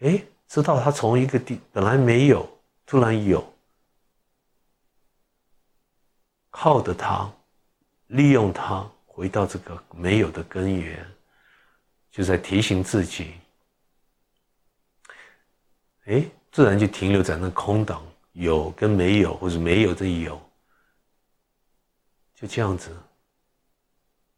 [0.00, 2.48] 哎，知道它从一个地本来没有，
[2.86, 3.44] 突然有，
[6.50, 7.30] 靠着它。
[8.10, 11.04] 利用它回到这个没有的根源，
[12.08, 13.34] 就在提醒自己，
[16.06, 18.02] 哎，自然就停留在那空档，
[18.32, 20.40] 有跟没有，或者没有的有，
[22.34, 22.90] 就这样子，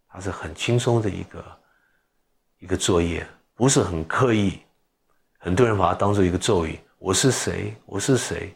[0.09, 1.61] 它是很轻松的一个
[2.59, 4.61] 一个作业，不是很刻意。
[5.39, 7.75] 很多人把它当做一个咒语：我是谁？
[7.85, 8.55] 我是谁？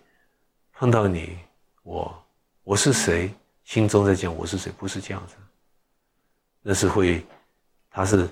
[0.72, 1.38] 碰到你，
[1.82, 2.24] 我
[2.64, 3.32] 我是谁？
[3.64, 5.36] 心中在讲我是谁，不是这样子，
[6.62, 7.24] 那是会，
[7.90, 8.28] 他是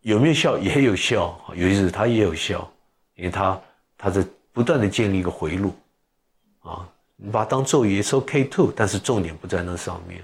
[0.00, 2.70] 有没有效也有效，有意思他也有效，
[3.14, 3.58] 因为他
[4.04, 5.74] 他在不断的建立一个回路，
[6.60, 6.86] 啊，
[7.16, 10.22] 你把它当咒语是 OK too，但是重点不在那上面，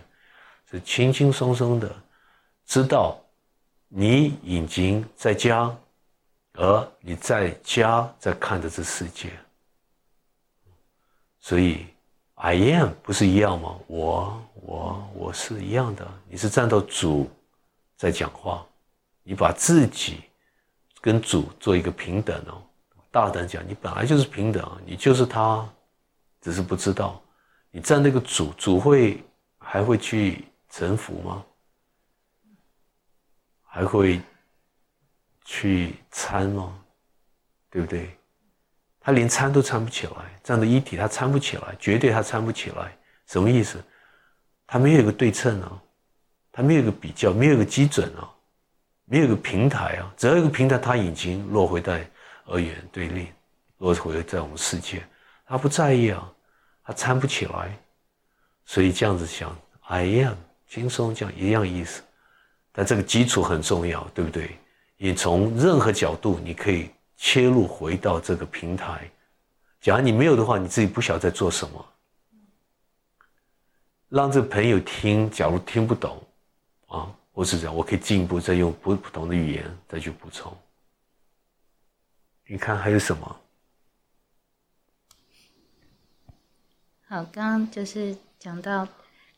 [0.71, 1.91] 是轻轻松松的
[2.67, 3.19] 知道
[3.89, 5.75] 你已经在家，
[6.53, 9.31] 而你在家在看着这世界，
[11.41, 11.87] 所以。
[12.43, 13.79] I am 不是一样吗？
[13.87, 16.11] 我我我是一样的。
[16.27, 17.31] 你是站到主
[17.99, 18.67] 在讲话，
[19.23, 20.23] 你把自己
[21.03, 22.63] 跟主做一个平等哦。
[23.11, 25.69] 大胆讲，你本来就是平等，你就是他，
[26.41, 27.21] 只是不知道。
[27.71, 29.23] 你站那个主，主会
[29.59, 31.45] 还会去臣服吗？
[33.65, 34.21] 还会
[35.45, 36.77] 去参吗？
[37.71, 38.17] 对不对？
[39.01, 42.97] 他连参都参不起来，这样的一体他参不起来，绝对他参不起来。
[43.27, 43.83] 什么意思？
[44.67, 45.83] 他没有一个对称啊，
[46.53, 48.29] 他没有一个比较，没有一个基准啊，
[49.05, 50.13] 没有一个平台啊。
[50.17, 52.09] 只要一个平台，他已经落回在
[52.51, 53.29] 二元对立，
[53.79, 55.03] 落回在我们世界，
[55.47, 56.31] 他不在意啊，
[56.85, 57.79] 他参不起来。
[58.65, 60.35] 所以这样子想，I am
[60.69, 62.03] 轻松这样一样意思。
[62.73, 64.59] 但这个基础很重要，对不对？
[64.97, 66.91] 你从任何角度，你可以。
[67.23, 69.07] 切入回到这个平台，
[69.79, 71.87] 假如你没有的话，你自己不晓得在做什么。
[74.09, 76.27] 让这个朋友听，假如听不懂，
[76.87, 80.57] 啊，或是这样我可以进一步再用不不同的语言再去补充。
[82.51, 83.37] 你看还有什么？
[87.07, 88.89] 好，刚刚就是讲到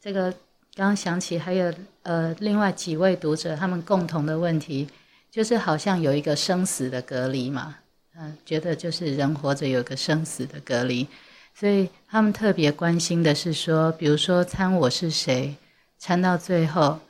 [0.01, 0.33] 这个，
[0.75, 1.71] 刚刚想起还有
[2.05, 4.89] 呃另外几位读者他们共同的问题。
[5.31, 7.79] 就是好像有一个生死的隔离嘛，
[8.15, 11.09] 嗯，觉得就是人活着有个生死的隔离，
[11.55, 15.57] 所以他们特别关心的是说，比如说参我是谁，
[15.97, 17.01] 参到最后，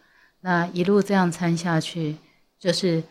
[0.40, 2.16] 那一路这样参下去，
[2.60, 3.02] 就是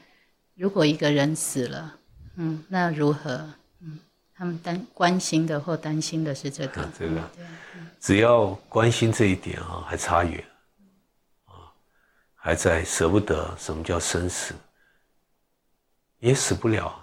[0.55, 1.97] 如果一个人死了，
[2.41, 3.47] 嗯，那如何？
[3.81, 3.99] 嗯，
[4.33, 7.29] 他们担关心的或担心的是这个， 这个，
[7.99, 10.43] 只要关心这一点啊，还差远，
[11.45, 11.53] 啊，
[12.33, 14.55] 还在舍不得什么叫生死。
[16.17, 16.93] 也死不了，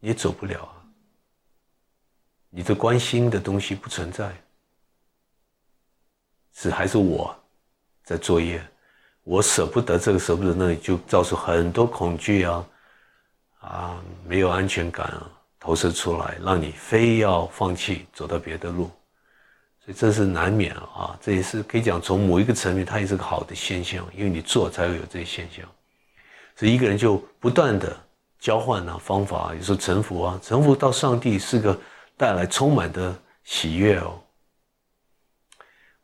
[0.00, 0.82] 也走不了啊！
[2.50, 4.32] 你的关心的东西不存在，
[6.52, 7.36] 是还是我
[8.04, 8.64] 在作业？
[9.22, 12.64] 我舍不得这个，舍不得那里，就造成很多恐惧啊，
[13.64, 18.90] 啊，没有安全感啊，投射出来，让你非要放弃，走到别的路，
[19.84, 21.18] 所以这是难免啊！
[21.20, 25.64] 这也是可以讲，从某一个层面，它也是个好的现象，因为你做才会有这些现象。
[26.56, 27.96] 所以一个人就不断的
[28.38, 31.78] 交换啊方法，有时候臣服啊，臣服到上帝是个
[32.16, 34.20] 带来充满的喜悦哦。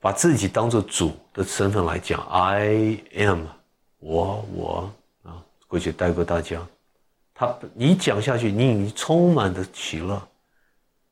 [0.01, 3.45] 把自己当做主的身份来讲，I am，
[3.99, 4.93] 我我
[5.25, 5.37] 啊，
[5.69, 6.59] 过去带过大家，
[7.41, 10.29] 他你讲下去，你已经充满的喜乐，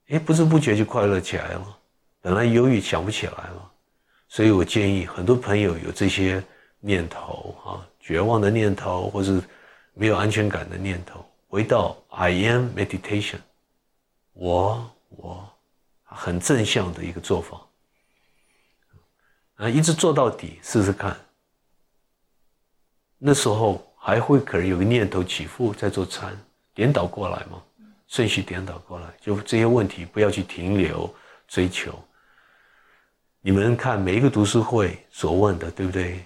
[0.08, 1.78] 哎，不知不觉就快乐起来了。
[2.20, 3.72] 本来忧郁想不起来了，
[4.28, 6.44] 所以我建议很多朋友有这些
[6.80, 9.42] 念头啊，绝望的念头，或是
[9.94, 13.38] 没有安全感的念头，回到 I am meditation，
[14.34, 15.50] 我我
[16.02, 17.58] 很正向的一个做法。
[19.54, 21.16] 啊，一直做到底，试试看。
[23.16, 26.34] 那时候还会可能有个念头起伏，在做禅，
[26.72, 27.62] 颠倒过来嘛，
[28.06, 31.14] 顺序颠倒过来，就这些问题不要去停留
[31.46, 31.92] 追求。
[33.42, 36.24] 你们看每一个读书会所问的，对不对？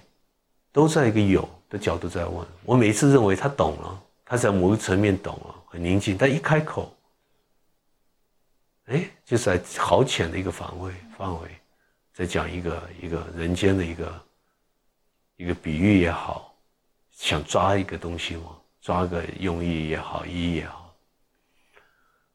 [0.71, 2.47] 都在一个有的角度在问。
[2.63, 6.95] 我每一次认为他懂了，他在某个层面懂了，很宁静，但一开口，
[8.85, 11.49] 哎，就在好浅的一个范围范围。
[12.13, 14.25] 在讲一个一个人间的一个
[15.35, 16.52] 一个比喻也好，
[17.23, 18.49] 想抓一个东西嘛，
[18.81, 20.93] 抓个用意也好，意义也好，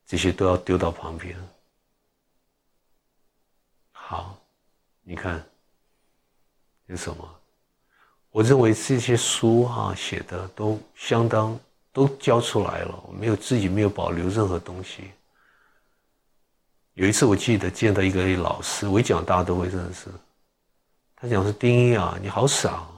[0.07, 1.39] 这些都要丢到旁边。
[3.93, 4.34] 好，
[5.03, 5.45] 你看
[6.86, 7.41] 有什么？
[8.30, 11.61] 我认为这些书哈写的都相当
[11.93, 15.11] 都交出来了，我没有自己没有保留任何东西。
[16.95, 20.09] 有一次我记得见到一个老师，我一讲大家都会认识。
[21.14, 22.89] 他讲是丁一啊，你好傻！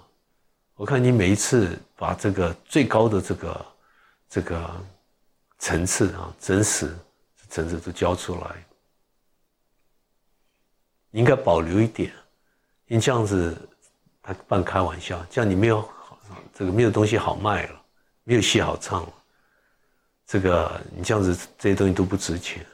[0.81, 3.67] 我看你每一次把这个最高的这个
[4.31, 4.83] 这个
[5.59, 6.91] 层次啊，真实
[7.51, 8.65] 层次都交出来，
[11.11, 12.11] 应该保留一点。
[12.87, 13.55] 因这样子，
[14.23, 15.87] 他半开玩笑，这样你没有
[16.55, 17.83] 这个没有东西好卖了，
[18.25, 19.13] 没有戏好唱了。
[20.27, 22.65] 这个你这样子，这些东西都不值钱。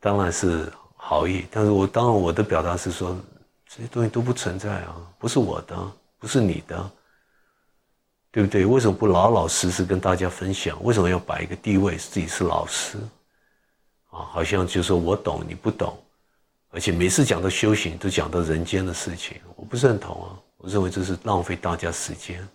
[0.00, 3.14] 当然是好意，但是我当然我的表达是说，
[3.68, 5.92] 这些东西都不存在啊，不是我的，
[6.24, 6.90] 不是你的，
[8.30, 8.64] 对不对？
[8.64, 10.82] 为什么不老老实实跟大家分享？
[10.82, 12.96] 为什么要摆一个地位，自己是老师？
[14.08, 16.02] 啊，好像就说我懂你不懂，
[16.70, 22.48] 而且每次讲到修行都讲到人间的事情，我不认同啊，我认为这是浪费大家时间，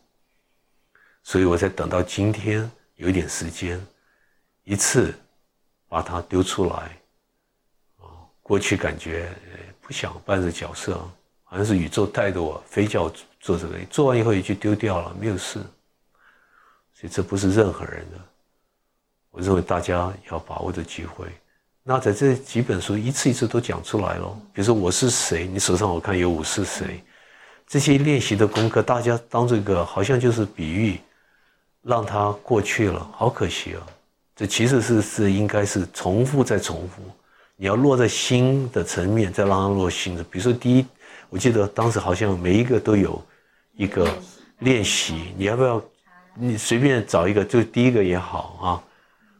[1.22, 3.80] 所以我才等到今天有一点时间，
[4.63, 5.13] 一次
[5.88, 6.97] 把它丢出来。
[7.97, 9.32] 啊过去感觉
[9.80, 10.97] 不想扮这角色，
[11.43, 15.60] 好像是宇宙带着我，非叫做这个，做完以后也就丢掉了，没有事。
[16.94, 18.18] 所以这不是任何人的。
[19.32, 21.26] 我认为大家要把握的机会。
[21.84, 27.02] 那在这几本书一次一次都讲出来了，比如说我是谁，你手上我看有我是谁，
[27.66, 31.00] 这些练习的功课，大家当这个好像就是比喻，
[31.82, 33.82] 让它过去了，好可惜啊！
[34.36, 37.02] 这其实是是应该是重复再重复。
[37.56, 40.24] 你要落在心的层面，再让它落心的。
[40.24, 40.86] 比如说，第一，
[41.30, 43.22] 我记得当时好像每一个都有
[43.80, 44.06] 一个
[44.58, 45.82] 练习，你要不要？
[46.36, 48.84] 你随便找一个，就第一个也好啊。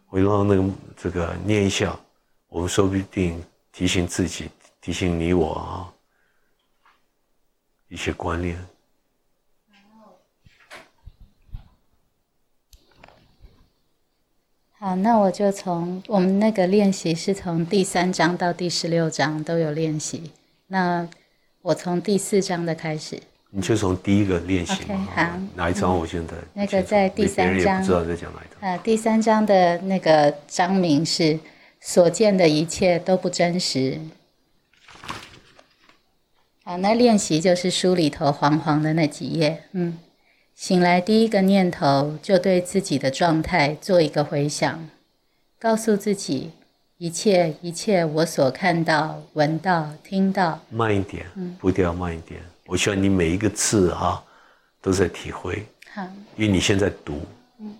[0.10, 0.64] 我让那个
[0.96, 1.94] 这个念一下，
[2.48, 5.92] 我们说不定提醒自己，提醒你我啊
[7.90, 8.58] 一些观念。
[14.72, 20.32] 好，那我就从我们那个练习是从第三章到第十六章都有练习。
[20.68, 21.06] 那
[21.62, 23.22] 我从第四章的开始。
[23.52, 24.84] 你就从第一个练习。
[24.84, 25.28] OK，好。
[25.56, 25.97] 哪一章？
[25.97, 27.80] 我现在那个在第三章。
[27.80, 28.58] 不知道在讲哪一章。
[28.62, 31.39] 呃，第三章的那个章名是
[31.82, 34.00] “所见的一切都不真实”。
[36.64, 39.64] 好，那练习就是书里头黄黄的那几页。
[39.72, 39.97] 嗯。
[40.54, 44.89] 醒来第一个念头，就对自己的状态做一个回想，
[45.58, 46.52] 告诉自己
[46.97, 50.60] 一切一切我所看到、闻到、听到。
[50.70, 51.26] 慢一点，
[51.60, 52.41] 步调慢一点。
[52.70, 54.24] 我希望你每一个字哈，
[54.80, 55.65] 都在体会。
[55.91, 57.20] 好，因为你现在读，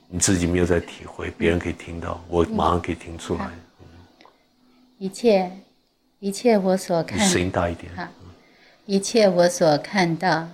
[0.08, 3.48] 你自己没有在体会，别人可以听到，我马上可以听出来。
[4.98, 5.52] 一切
[6.20, 7.96] 一切我所看，声音大一点。
[7.96, 8.08] 好，
[8.88, 10.50] 一切我所看到、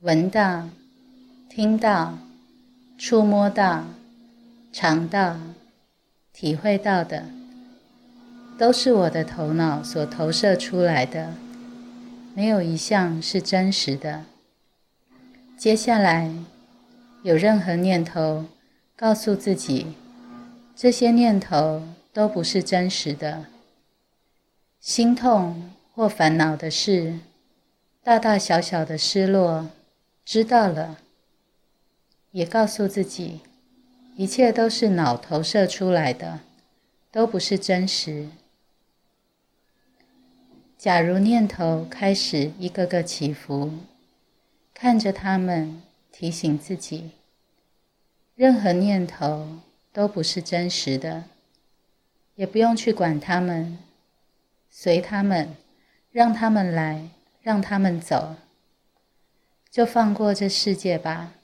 [0.00, 0.68] 闻到。
[1.54, 2.16] 听到、
[2.96, 3.84] 触摸到、
[4.72, 5.36] 尝到、
[6.32, 7.26] 体会到的，
[8.58, 11.30] 都是我的头脑所投射出来的，
[12.34, 14.24] 没有一项是真实的。
[15.58, 16.32] 接下来，
[17.22, 18.46] 有任何念头，
[18.96, 19.94] 告诉自己，
[20.74, 23.46] 这些念头都不是真实的。
[24.80, 27.20] 心痛或烦恼的事，
[28.02, 29.68] 大大小小的失落，
[30.24, 30.98] 知道了。
[32.30, 33.40] 也告诉自己，
[34.16, 36.40] 一切都是脑投射出来的，
[37.10, 38.28] 都不是真实。
[40.82, 43.70] 假如念头开始一个个起伏，
[44.74, 45.80] 看着他们，
[46.10, 47.12] 提醒自己，
[48.34, 49.60] 任何念头
[49.92, 51.26] 都不是真实的，
[52.34, 53.78] 也不用去管他们，
[54.70, 55.54] 随他们，
[56.10, 57.10] 让他们来，
[57.42, 58.34] 让他们走，
[59.70, 61.34] 就放过这世界吧，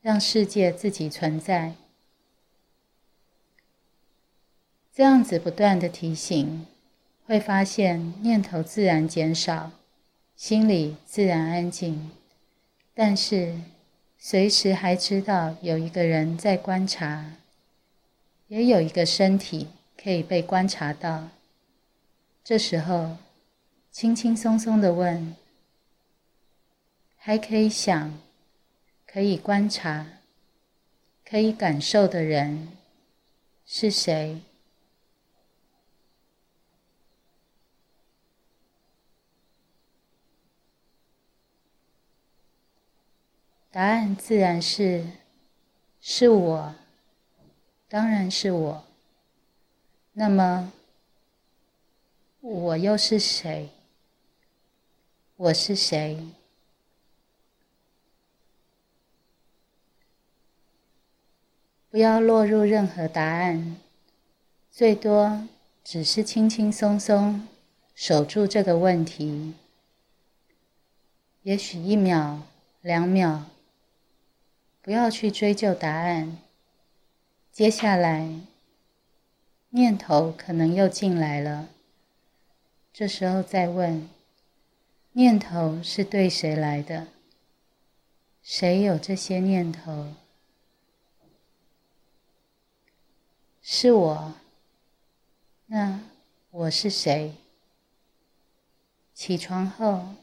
[0.00, 1.74] 让世界自己存在。
[4.92, 6.66] 这样子不断的提醒。
[7.30, 9.70] 会发现念头自然减少，
[10.34, 12.10] 心里自然安静，
[12.92, 13.54] 但是
[14.18, 17.36] 随时还知道有一个人在观察，
[18.48, 21.28] 也有一个身体可以被观察到。
[22.42, 23.16] 这时候，
[23.92, 25.36] 轻轻松松的问：
[27.16, 28.18] 还可以想、
[29.06, 30.04] 可以观察、
[31.24, 32.70] 可以感受的人
[33.64, 34.40] 是谁？
[43.72, 45.06] 答案自然是，
[46.00, 46.74] 是我，
[47.88, 48.84] 当然是我。
[50.12, 50.72] 那么，
[52.40, 53.70] 我又是谁？
[55.36, 56.26] 我是谁？
[61.90, 63.76] 不要落入任何答案，
[64.72, 65.46] 最多
[65.84, 67.46] 只是轻轻松松
[67.94, 69.54] 守住这个问题。
[71.44, 72.42] 也许一秒、
[72.80, 73.44] 两秒。
[74.82, 76.38] 不要去追究答案。
[77.52, 78.40] 接下来，
[79.70, 81.68] 念头可能又进来了。
[82.92, 84.08] 这时候再问：
[85.12, 87.08] 念头是对谁来的？
[88.42, 90.14] 谁有这些念头？
[93.60, 94.34] 是我。
[95.66, 96.00] 那
[96.50, 97.34] 我是谁？
[99.14, 100.14] 起床后，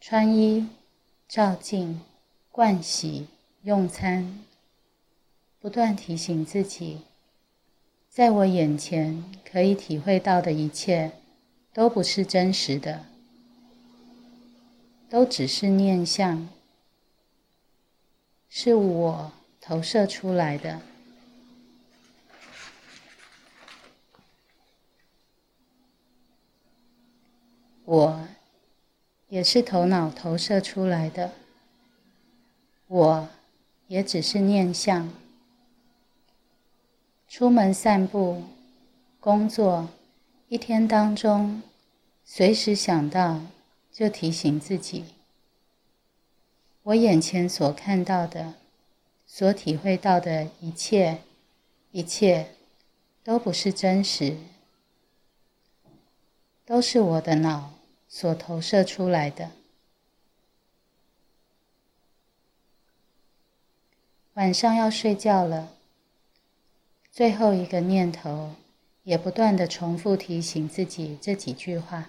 [0.00, 0.68] 穿衣、
[1.26, 2.02] 照镜、
[2.52, 3.26] 盥洗。
[3.68, 4.42] 用餐，
[5.60, 7.02] 不断提醒自己，
[8.08, 11.12] 在我眼前可以体会到的一切，
[11.74, 13.04] 都不是真实的，
[15.10, 16.48] 都只是念相，
[18.48, 20.80] 是我投射出来的，
[27.84, 28.28] 我
[29.28, 31.34] 也是头脑投射出来的，
[32.86, 33.28] 我。
[33.88, 35.10] 也只是念想，
[37.26, 38.44] 出门散步、
[39.18, 39.88] 工作，
[40.48, 41.62] 一天当中，
[42.22, 43.40] 随时想到
[43.90, 45.06] 就提醒自己：
[46.82, 48.54] 我眼前所看到的、
[49.26, 51.22] 所体会到的一切，
[51.90, 52.54] 一切
[53.24, 54.36] 都不是真实，
[56.66, 57.72] 都是我的脑
[58.06, 59.52] 所投射出来的。
[64.38, 65.68] 晚上要睡觉了，
[67.10, 68.54] 最后一个念头
[69.02, 72.04] 也不断的重复提醒自己这几句话。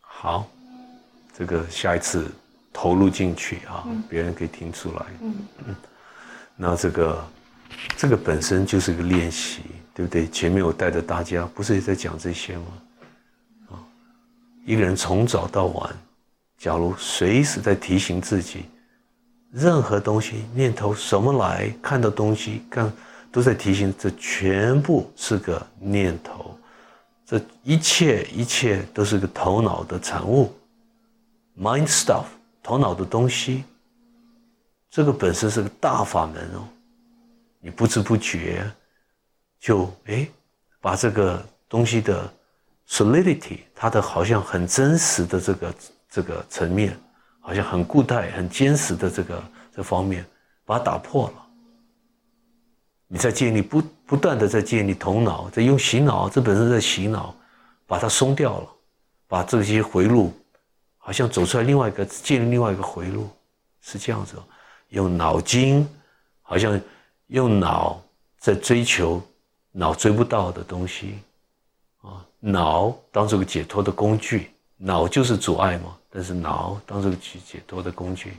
[0.00, 0.48] 好，
[1.34, 2.32] 这个下一次
[2.72, 5.06] 投入进去啊，别人可以听出来。
[5.20, 5.34] 嗯
[5.66, 5.76] 嗯，
[6.56, 7.28] 那这个
[7.94, 9.60] 这个本身就是个练习，
[9.92, 10.26] 对不对？
[10.28, 12.82] 前面我带着大家，不是也在讲这些吗？
[14.66, 15.96] 一个人从早到晚，
[16.58, 18.64] 假如随时在提醒自己，
[19.52, 22.92] 任何东西念头什么来看到东西，看
[23.30, 26.58] 都在提醒，这全部是个念头，
[27.24, 30.52] 这一切一切都是个头脑的产物
[31.56, 32.24] ，mind stuff，
[32.60, 33.62] 头脑的东西，
[34.90, 36.66] 这个本身是个大法门哦，
[37.60, 38.68] 你不知不觉
[39.60, 40.26] 就哎
[40.80, 42.28] 把这个东西的。
[42.88, 45.74] solidity，它的好像很真实的这个
[46.08, 46.98] 这个层面，
[47.40, 49.42] 好像很固态、很坚实的这个
[49.74, 50.24] 这方面，
[50.64, 51.46] 把它打破了。
[53.08, 57.34] 你在建立不不断的在建立头脑，在用洗脑，这本身在洗脑，
[57.86, 58.68] 把它松掉了，
[59.28, 60.32] 把这些回路，
[60.98, 63.28] 好像走出来另外一个建立另外一个回路，
[63.80, 64.36] 是这样子。
[64.90, 65.88] 用脑筋，
[66.42, 66.80] 好像
[67.26, 68.00] 用脑
[68.38, 69.20] 在追求
[69.72, 71.18] 脑追不到的东西。
[72.48, 75.96] 脑当做个解脱的工具，脑就是阻碍嘛。
[76.08, 78.34] 但是脑当做个去解脱的工具，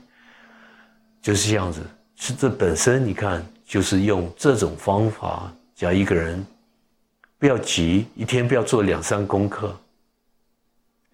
[1.22, 1.86] 就是这样子。
[2.16, 6.44] 是这本身，你看，就是用这种方法，叫一个人
[7.38, 9.76] 不要急，一天不要做两三功课，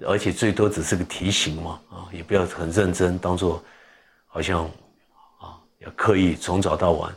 [0.06, 3.62] 而且最多只是个提醒嘛，啊，也不要很认真，当做
[4.28, 4.64] 好像
[5.39, 7.14] 啊要刻意从早到晚，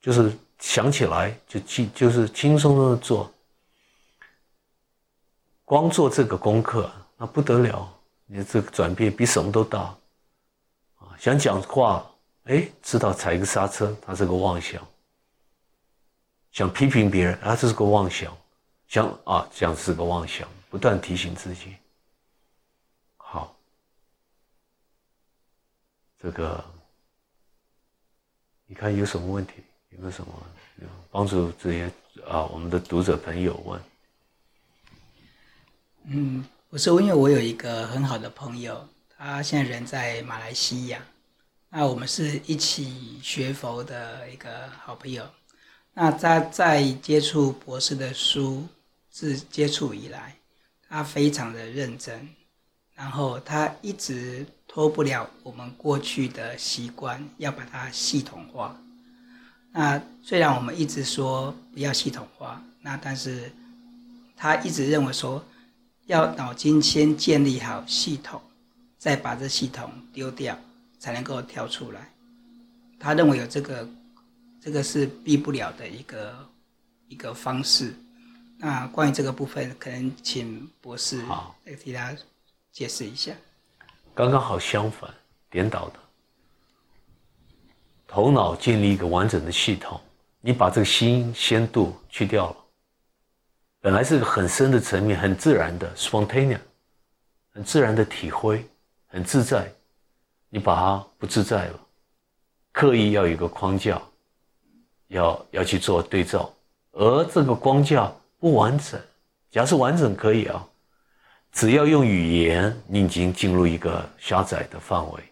[0.00, 3.30] 就是想起来就轻，就是轻松松的做。
[5.70, 7.88] 光做这个功课，那不得了，
[8.26, 9.82] 你这个转变比什么都大
[10.96, 11.14] 啊！
[11.16, 12.04] 想讲话，
[12.46, 14.82] 哎，知道踩个刹车，它是个妄想；
[16.50, 18.32] 想批评别人，啊，这是个妄想；
[18.88, 21.76] 想啊，这样是个妄想，不断提醒自己。
[23.16, 23.54] 好，
[26.18, 26.64] 这个
[28.66, 29.62] 你看有什么问题？
[29.90, 30.34] 有没有什么
[31.12, 31.92] 帮助这些
[32.28, 32.42] 啊？
[32.46, 33.80] 我们的读者朋友问。
[36.12, 38.84] 嗯，我说，因为我有一个很好的朋友，
[39.16, 41.00] 他现在人在马来西亚，
[41.68, 45.24] 那我们是一起学佛的一个好朋友。
[45.94, 48.66] 那他在接触博士的书
[49.08, 50.34] 自接触以来，
[50.88, 52.28] 他非常的认真，
[52.96, 58.76] 然后他一直脱不了我们过去的习惯，要把它系统化。
[59.70, 63.52] 那虽然我们一直说不要系统化，那但是
[64.36, 65.40] 他一直认为说。
[66.10, 68.42] 要脑筋先建立好系统，
[68.98, 70.58] 再把这系统丢掉，
[70.98, 72.10] 才能够跳出来。
[72.98, 73.88] 他认为有这个，
[74.60, 76.48] 这个是避不了的一个
[77.06, 77.94] 一个方式。
[78.58, 81.22] 那关于这个部分，可能请博士
[81.64, 82.12] 来替他
[82.72, 83.32] 解释一下。
[84.12, 85.08] 刚刚好相反，
[85.48, 86.00] 颠倒的。
[88.08, 90.00] 头脑建立一个完整的系统，
[90.40, 92.56] 你把这个新鲜度去掉了。
[93.82, 96.60] 本来是个很深的层面，很自然的 spontaneous，
[97.52, 98.66] 很自然的体会，
[99.06, 99.72] 很自在。
[100.50, 101.80] 你把它不自在了，
[102.72, 104.02] 刻意要有一个框架，
[105.08, 106.52] 要要去做对照，
[106.92, 109.00] 而这个框架不完整。
[109.50, 110.66] 假设完整可以啊，
[111.52, 115.22] 只要用语言，你已经进入一个狭窄的范围。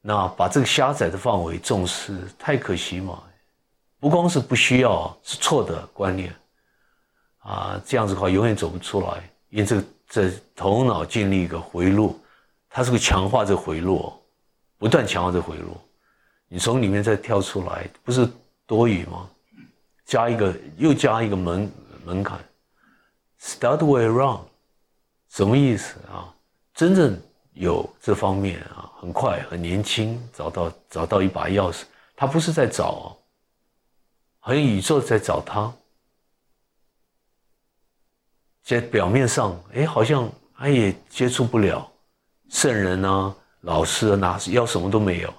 [0.00, 3.22] 那把这个狭窄的范围重视，太可惜嘛。
[3.98, 6.34] 不光是不需要，是错的观念。
[7.40, 12.18] 啊，这样子的话永远走不出来，因为这个这头脑建立一个回路，
[12.68, 14.12] 它是会强化这回路，
[14.78, 15.76] 不断强化这回路，
[16.48, 18.28] 你从里面再跳出来，不是
[18.66, 19.28] 多余吗？
[20.04, 21.70] 加一个又加一个门
[22.04, 22.38] 门槛
[23.40, 24.40] ，start way around，
[25.28, 26.34] 什么意思啊？
[26.74, 27.16] 真正
[27.52, 31.84] 有这方面啊，很快很年轻找到找到一把钥匙，
[32.16, 33.16] 他不是在找，
[34.40, 35.72] 好像宇宙在找他。
[38.70, 41.90] 在表面上，哎，好像他也接触不了
[42.48, 45.34] 圣人啊、老师啊，哪要什么都没有，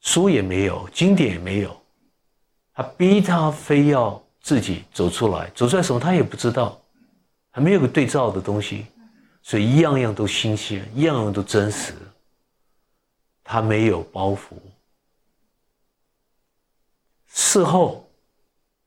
[0.00, 1.80] 书也没有，经典也没有，
[2.74, 6.80] 他逼他非要自己走出来，走出来什么他也不知道，
[7.50, 8.86] 还没有个对照的东西，
[9.40, 11.94] 所以一样样都新鲜，一样样都真实，
[13.44, 14.56] 他没有包袱，
[17.28, 18.04] 事后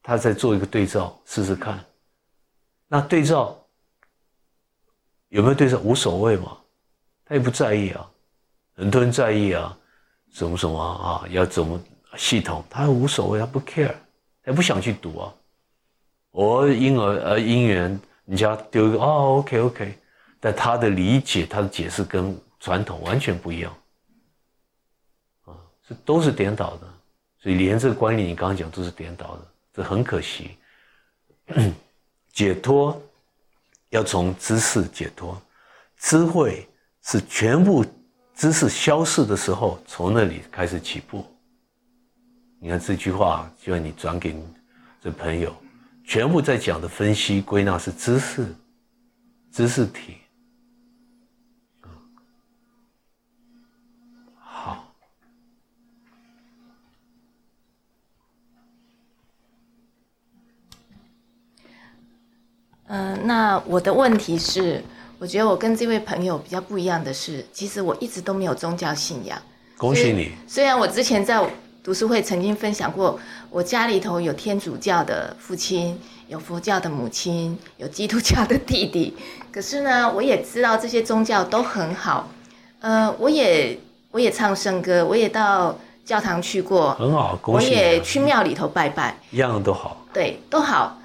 [0.02, 1.82] 他再做一个对照试试看。
[2.94, 3.60] 那对照
[5.30, 5.80] 有没有对照？
[5.80, 6.56] 无所谓嘛，
[7.26, 8.08] 他也不在意啊，
[8.76, 9.76] 很多人在意啊，
[10.32, 11.82] 什么什么啊，要怎么
[12.18, 13.96] 系统，他无所谓，他不 care，
[14.44, 15.34] 他不想去读啊。
[16.30, 19.98] 我婴儿呃姻缘，你家丢一个哦，OK OK，
[20.40, 23.76] 但他的理解，他的解释跟传统完全不一样，
[25.46, 26.88] 啊，这都是颠倒的，
[27.42, 30.56] 所以连这个观念你刚刚讲都是颠倒的，这很可惜。
[32.34, 33.00] 解脱
[33.90, 35.40] 要从知识解脱，
[35.98, 36.68] 智慧
[37.04, 37.86] 是全部
[38.36, 41.24] 知识消逝的时候，从那里开始起步。
[42.60, 44.36] 你看这句话，就像你转给
[45.00, 45.56] 这朋友，
[46.06, 48.48] 全部在讲的分析归纳是知识，
[49.52, 50.18] 知识体。
[62.96, 64.80] 嗯，那我的问题是，
[65.18, 69.36] 我觉得我跟这位朋友比较不一样的是，其实我一直都没有宗教信仰。
[69.80, 70.30] 恭喜你！
[70.48, 71.44] 虽然我之前在
[71.84, 73.20] 读书会曾经分享过，
[73.50, 79.18] 我家里头有天主教的父亲，有佛教的母亲，有基督教的弟弟。
[79.52, 82.30] 可是呢，我也知道这些宗教都很好。
[82.82, 83.76] 呃，我也
[84.12, 85.76] 我也唱圣歌，我也到
[86.06, 87.36] 教堂去过，很好。
[87.42, 87.66] 恭喜！
[87.66, 90.06] 我也去庙里头拜拜，一样都好。
[90.14, 91.00] 对，都好。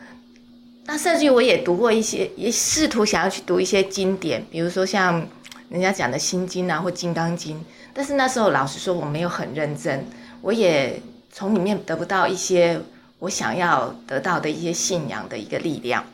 [0.90, 5.28] 那甚至我也读过一些，也试图想要去读一些经典，比如说像
[5.68, 7.62] 人家讲的心经啊，或金刚经。
[7.92, 10.06] 但是那时候老实说，我没有很认真，
[10.40, 10.98] 我也
[11.30, 12.80] 从里面得不到一些
[13.18, 16.06] 我想要得到的一些信仰的一个力量。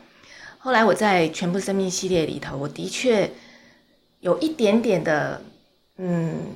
[0.57, 3.31] 后来我在全部生命系列里头，我的确
[4.19, 5.41] 有一点点的，
[5.95, 6.51] 嗯，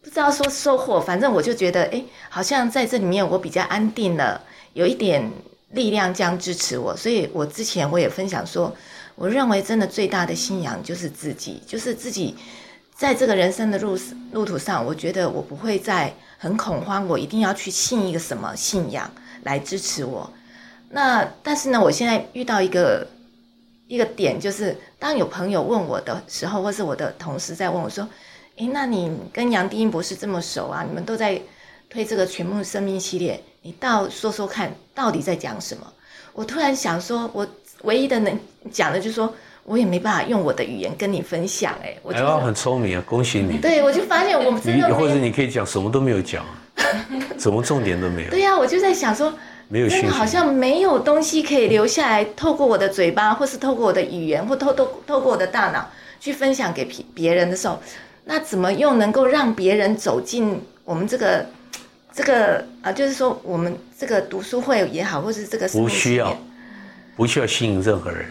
[0.00, 4.40] 不知道说收获，反正我就觉得，哎，好像在这里面我比较安定了，
[4.72, 5.30] 有一点
[5.72, 6.96] 力量这样支持我。
[6.96, 8.74] 所以我之前我也分享说，
[9.14, 12.34] 我认为真的最大的信仰就是自己，就是自己
[12.94, 13.98] 在这个人生的路
[14.32, 19.10] 路途上，我觉得我不会再很恐慌，我一定要去信一个什么信仰
[19.42, 20.32] 来支持我。
[20.90, 23.06] 那但是呢，我现在遇到一个
[23.88, 28.08] 一个点，就是当有朋友问我的时候，或是我的同事在问我说。
[28.56, 30.84] 诶，那你跟杨定英博士这么熟啊？
[30.86, 31.40] 你们都在
[31.88, 35.86] 推这个全部生命系列，你倒说说看，到底在讲什么？
[36.32, 37.46] 我突然想说，我
[37.82, 38.38] 唯一的能
[38.70, 39.32] 讲的就是说，
[39.64, 41.74] 我也没办法用我的语言跟你分享。
[41.82, 43.58] 哎，我哎呀，很聪明啊，恭喜你！
[43.58, 46.44] 对，我就发现我们真你的或者你可以讲什么都没有讲，
[47.38, 49.32] 什么重点都没有， 对呀、我就在想说，
[49.68, 55.88] 没有好像没有东西可以留下来，透过我的嘴巴，或是透过我的语言，或透透透过我的大脑
[56.18, 57.80] 去分享给别别人的时候，
[58.24, 61.46] 那怎么又能够让别人走进我们这个
[62.12, 62.92] 这个啊？
[62.92, 66.36] 就是说，我们这个读书会也好，或是这个不需要
[67.16, 68.26] 不需要吸引任何人，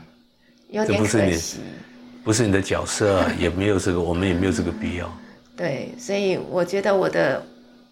[0.70, 1.58] 有点这不是你可惜。
[2.24, 5.08] 不是你的角色啊， 也没有这个，我们也没有这个必要。
[5.56, 7.40] 对，所以我觉得我的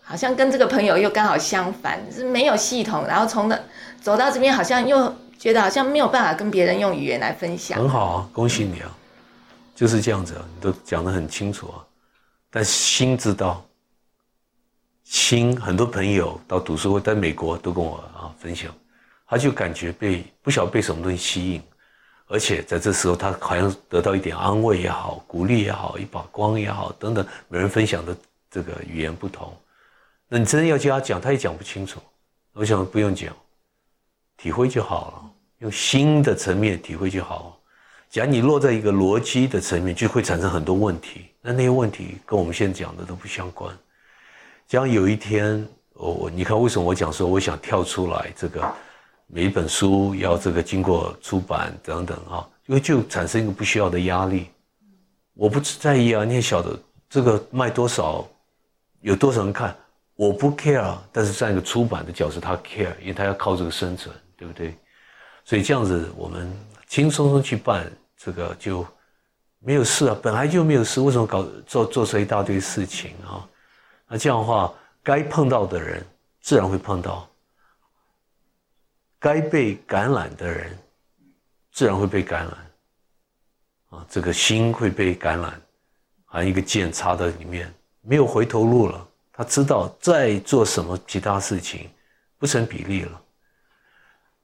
[0.03, 3.59] 好像跟这个朋友又刚好相反，是没有系统，然后从那
[4.03, 7.78] 走到这边，好像又觉得好像没有办法跟别人用语言来分享。
[7.78, 8.91] 很好啊，恭喜你啊，
[9.72, 11.78] 就是这样子啊，你都讲得很清楚啊。
[12.51, 13.64] 但心知道，
[15.05, 18.74] 心很多朋友到读书会，在美国都跟我啊分享，
[19.26, 21.62] 他就感觉被不晓得被什么东西吸引，
[22.26, 28.16] 而且在这时候他好像得到一点安慰也好，鼓励也好，一把光也好等等，每人分享的
[28.50, 29.55] 这个语言不同，
[30.26, 32.00] 那你真的要叫他讲，他也讲不清楚。
[32.55, 33.34] 我想不用讲，
[34.36, 37.61] 体会就好了，用心的层面体会就好。
[38.09, 41.26] 假如你落在一个逻辑的层面，就会产生很多问题。
[41.42, 43.76] 那那些问题跟我们现在讲的都不相关。
[44.67, 48.67] 将有一天，我我你看为什么我讲说我想跳出来，这个
[49.27, 54.49] 每一本书要这个经过出版等等啊，因为就产生一个不需要的压力。
[55.35, 56.79] 我不在意啊，你也晓得
[57.11, 58.27] 这个卖多少，
[59.01, 59.77] 有多少人看，
[60.15, 60.97] 我不 care。
[61.12, 64.75] 但是站一个出版的角色，他 care，因为他要靠这个生存，对不对？
[65.45, 66.51] 所以这样子，我们
[66.87, 68.87] 轻松松去办这个就
[69.59, 73.47] 没有事啊，本来就没有事，为什么搞做做出一大堆事情啊？
[74.07, 76.05] 那这样的话，该碰到的人
[76.40, 77.28] 自然会碰到，
[79.18, 80.78] 该被感染的人
[81.72, 85.61] 自然会被感染，啊，这个心会被感染，
[86.26, 89.09] 好像一个剑插在里面，没有回头路了。
[89.32, 91.90] 他知道再做什么其他事情
[92.38, 93.20] 不成比例了。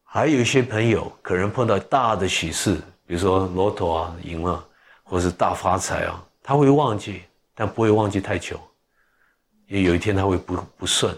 [0.02, 2.74] 还有一些朋友可能碰到大的喜事，
[3.06, 4.66] 比如说骆驼啊赢了，
[5.04, 7.22] 或是大发财啊，他会忘记，
[7.54, 8.58] 但不会忘记太久。
[9.70, 11.16] 也有一天他会不不顺，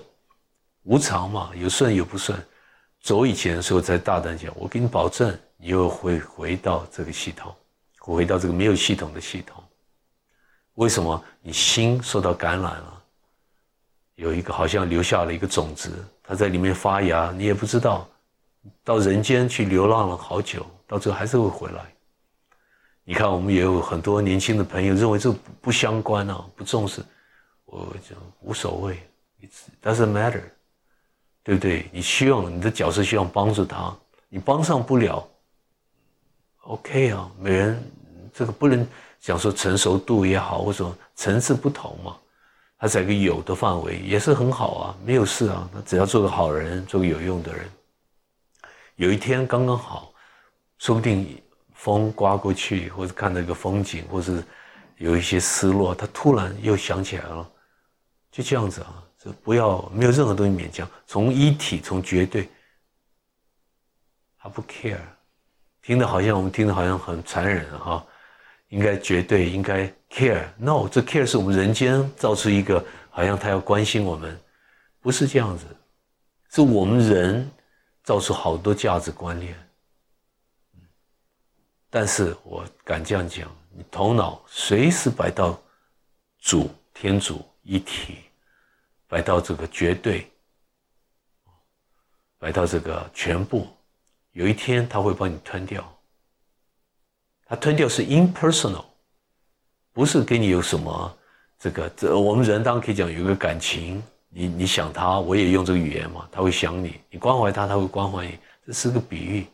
[0.82, 2.38] 无常嘛，有顺有不顺。
[3.00, 7.50] 走以前的时候才大胆讲，我给你保证，你又会回到这个系统，
[7.98, 9.64] 回到这个没有系统的系统。
[10.74, 11.24] 为什么？
[11.40, 13.02] 你心受到感染了，
[14.16, 15.90] 有一个好像留下了一个种子，
[16.22, 18.06] 它在里面发芽，你也不知道。
[18.84, 21.82] 到人间去流浪了好久，到最后还是会回来。
[23.02, 27.02] 你看，我们也有很多年轻的朋友认为这不不相关啊，不重视，
[27.72, 28.98] 我讲无所谓
[29.40, 29.50] ，it
[29.82, 30.42] doesn't matter，
[31.42, 31.88] 对不对？
[31.90, 33.96] 你希望你的角色希望帮助他，
[34.28, 35.26] 你帮上不了
[36.64, 37.82] ，OK 啊，每人
[38.34, 38.86] 这个不能
[39.20, 42.14] 讲说成熟度也好，或者层次不同嘛，
[42.76, 47.66] 他在一个有的范围也是很好啊，没有事啊，他只要做个好人，做个有用的人。
[48.96, 50.12] 有一天刚刚好，
[50.76, 51.42] 说不定
[51.72, 54.44] 风刮过去，或者看到一个风景，或是
[54.98, 57.50] 有一些失落，他突然又想起来了，
[58.32, 62.48] 就这样子啊，就不要没有任何东西勉强，从一体，从绝对，
[64.36, 64.98] 他不 care，
[65.82, 68.04] 听的好像我们听的好像很残忍哈，
[68.70, 74.36] 应该绝对应该 care，no，这 care 是我们人间造出一个好像他要关心我们，
[75.00, 75.64] 不是这样子，
[76.50, 77.48] 是我们人。
[78.04, 79.56] 造出好多价值观念，
[81.88, 85.56] 但是我敢这样讲，你头脑随时摆到
[86.40, 88.18] 主天主一体，
[89.08, 90.30] 摆到这个绝对，
[92.38, 93.68] 摆到这个全部，
[94.32, 95.88] 有一天他会把你吞掉。
[97.46, 98.84] 他吞掉是 impersonal，
[99.92, 101.18] 不是跟你有什么
[101.58, 104.02] 这个这我们人当然可以讲有一个感情。
[104.34, 109.46] 你你想他，我也用这个语言嘛，他会想你，你关怀他，他会关怀你，这是个比喻。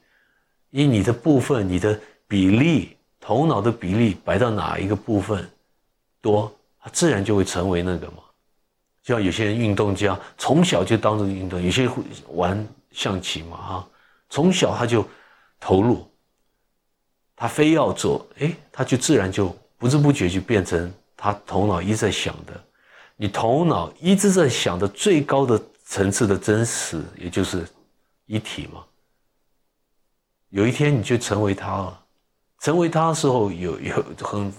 [0.70, 5.50] 以你的部分，你的比例，头脑的比例摆到哪一个部分
[6.20, 8.18] 多，他自然就会成为那个嘛。
[9.02, 13.88] 就像有些人运动家从小就当这个运动，有些会玩象棋嘛哈，
[14.28, 15.06] 从小他就
[15.58, 16.06] 投入，
[17.34, 22.52] 他非要做，哎，他就自然就不知不觉就变成他头脑一直在想的。
[23.16, 27.66] 你头脑一直在想的最高的层次的真实，也就是
[28.26, 28.84] 一体嘛。
[30.50, 32.04] 有一天你就成为他了，
[32.60, 34.52] 成为他的时候有有很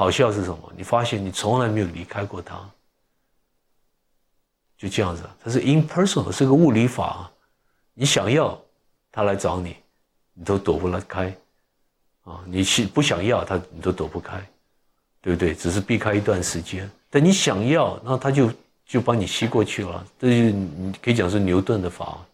[0.00, 0.72] 好笑是什么？
[0.74, 2.58] 你发现你从来没有离开过他。
[4.78, 7.30] 就这样子，它是 impersonal，是个物理法。
[7.92, 8.58] 你想要
[9.12, 9.76] 他来找你，
[10.32, 11.36] 你都躲不了开
[12.24, 12.42] 啊！
[12.46, 14.42] 你是不想要他，你都躲不开，
[15.20, 15.54] 对不对？
[15.54, 16.90] 只是避开一段时间。
[17.10, 18.50] 但你想要，那他就
[18.86, 20.06] 就把你吸过去了。
[20.18, 22.26] 这就你可以讲是牛顿的法，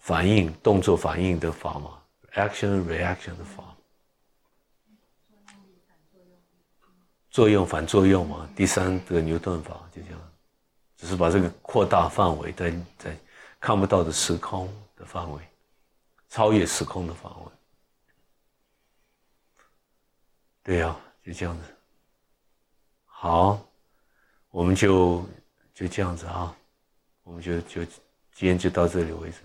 [0.00, 1.90] 反应、动作、反应的法嘛
[2.34, 3.64] ，action reaction 的法。
[7.30, 10.20] 作用反作用嘛，第三个牛顿法就这样，
[10.96, 13.16] 只是把这个扩大范围，在在
[13.58, 15.42] 看不到的时空的范围，
[16.28, 17.52] 超越时空的范围。
[20.62, 21.64] 对呀，就这样子。
[23.04, 23.60] 好，
[24.50, 25.26] 我们就
[25.74, 26.56] 就这样子啊，
[27.24, 29.38] 我们就就今天就到这里为止。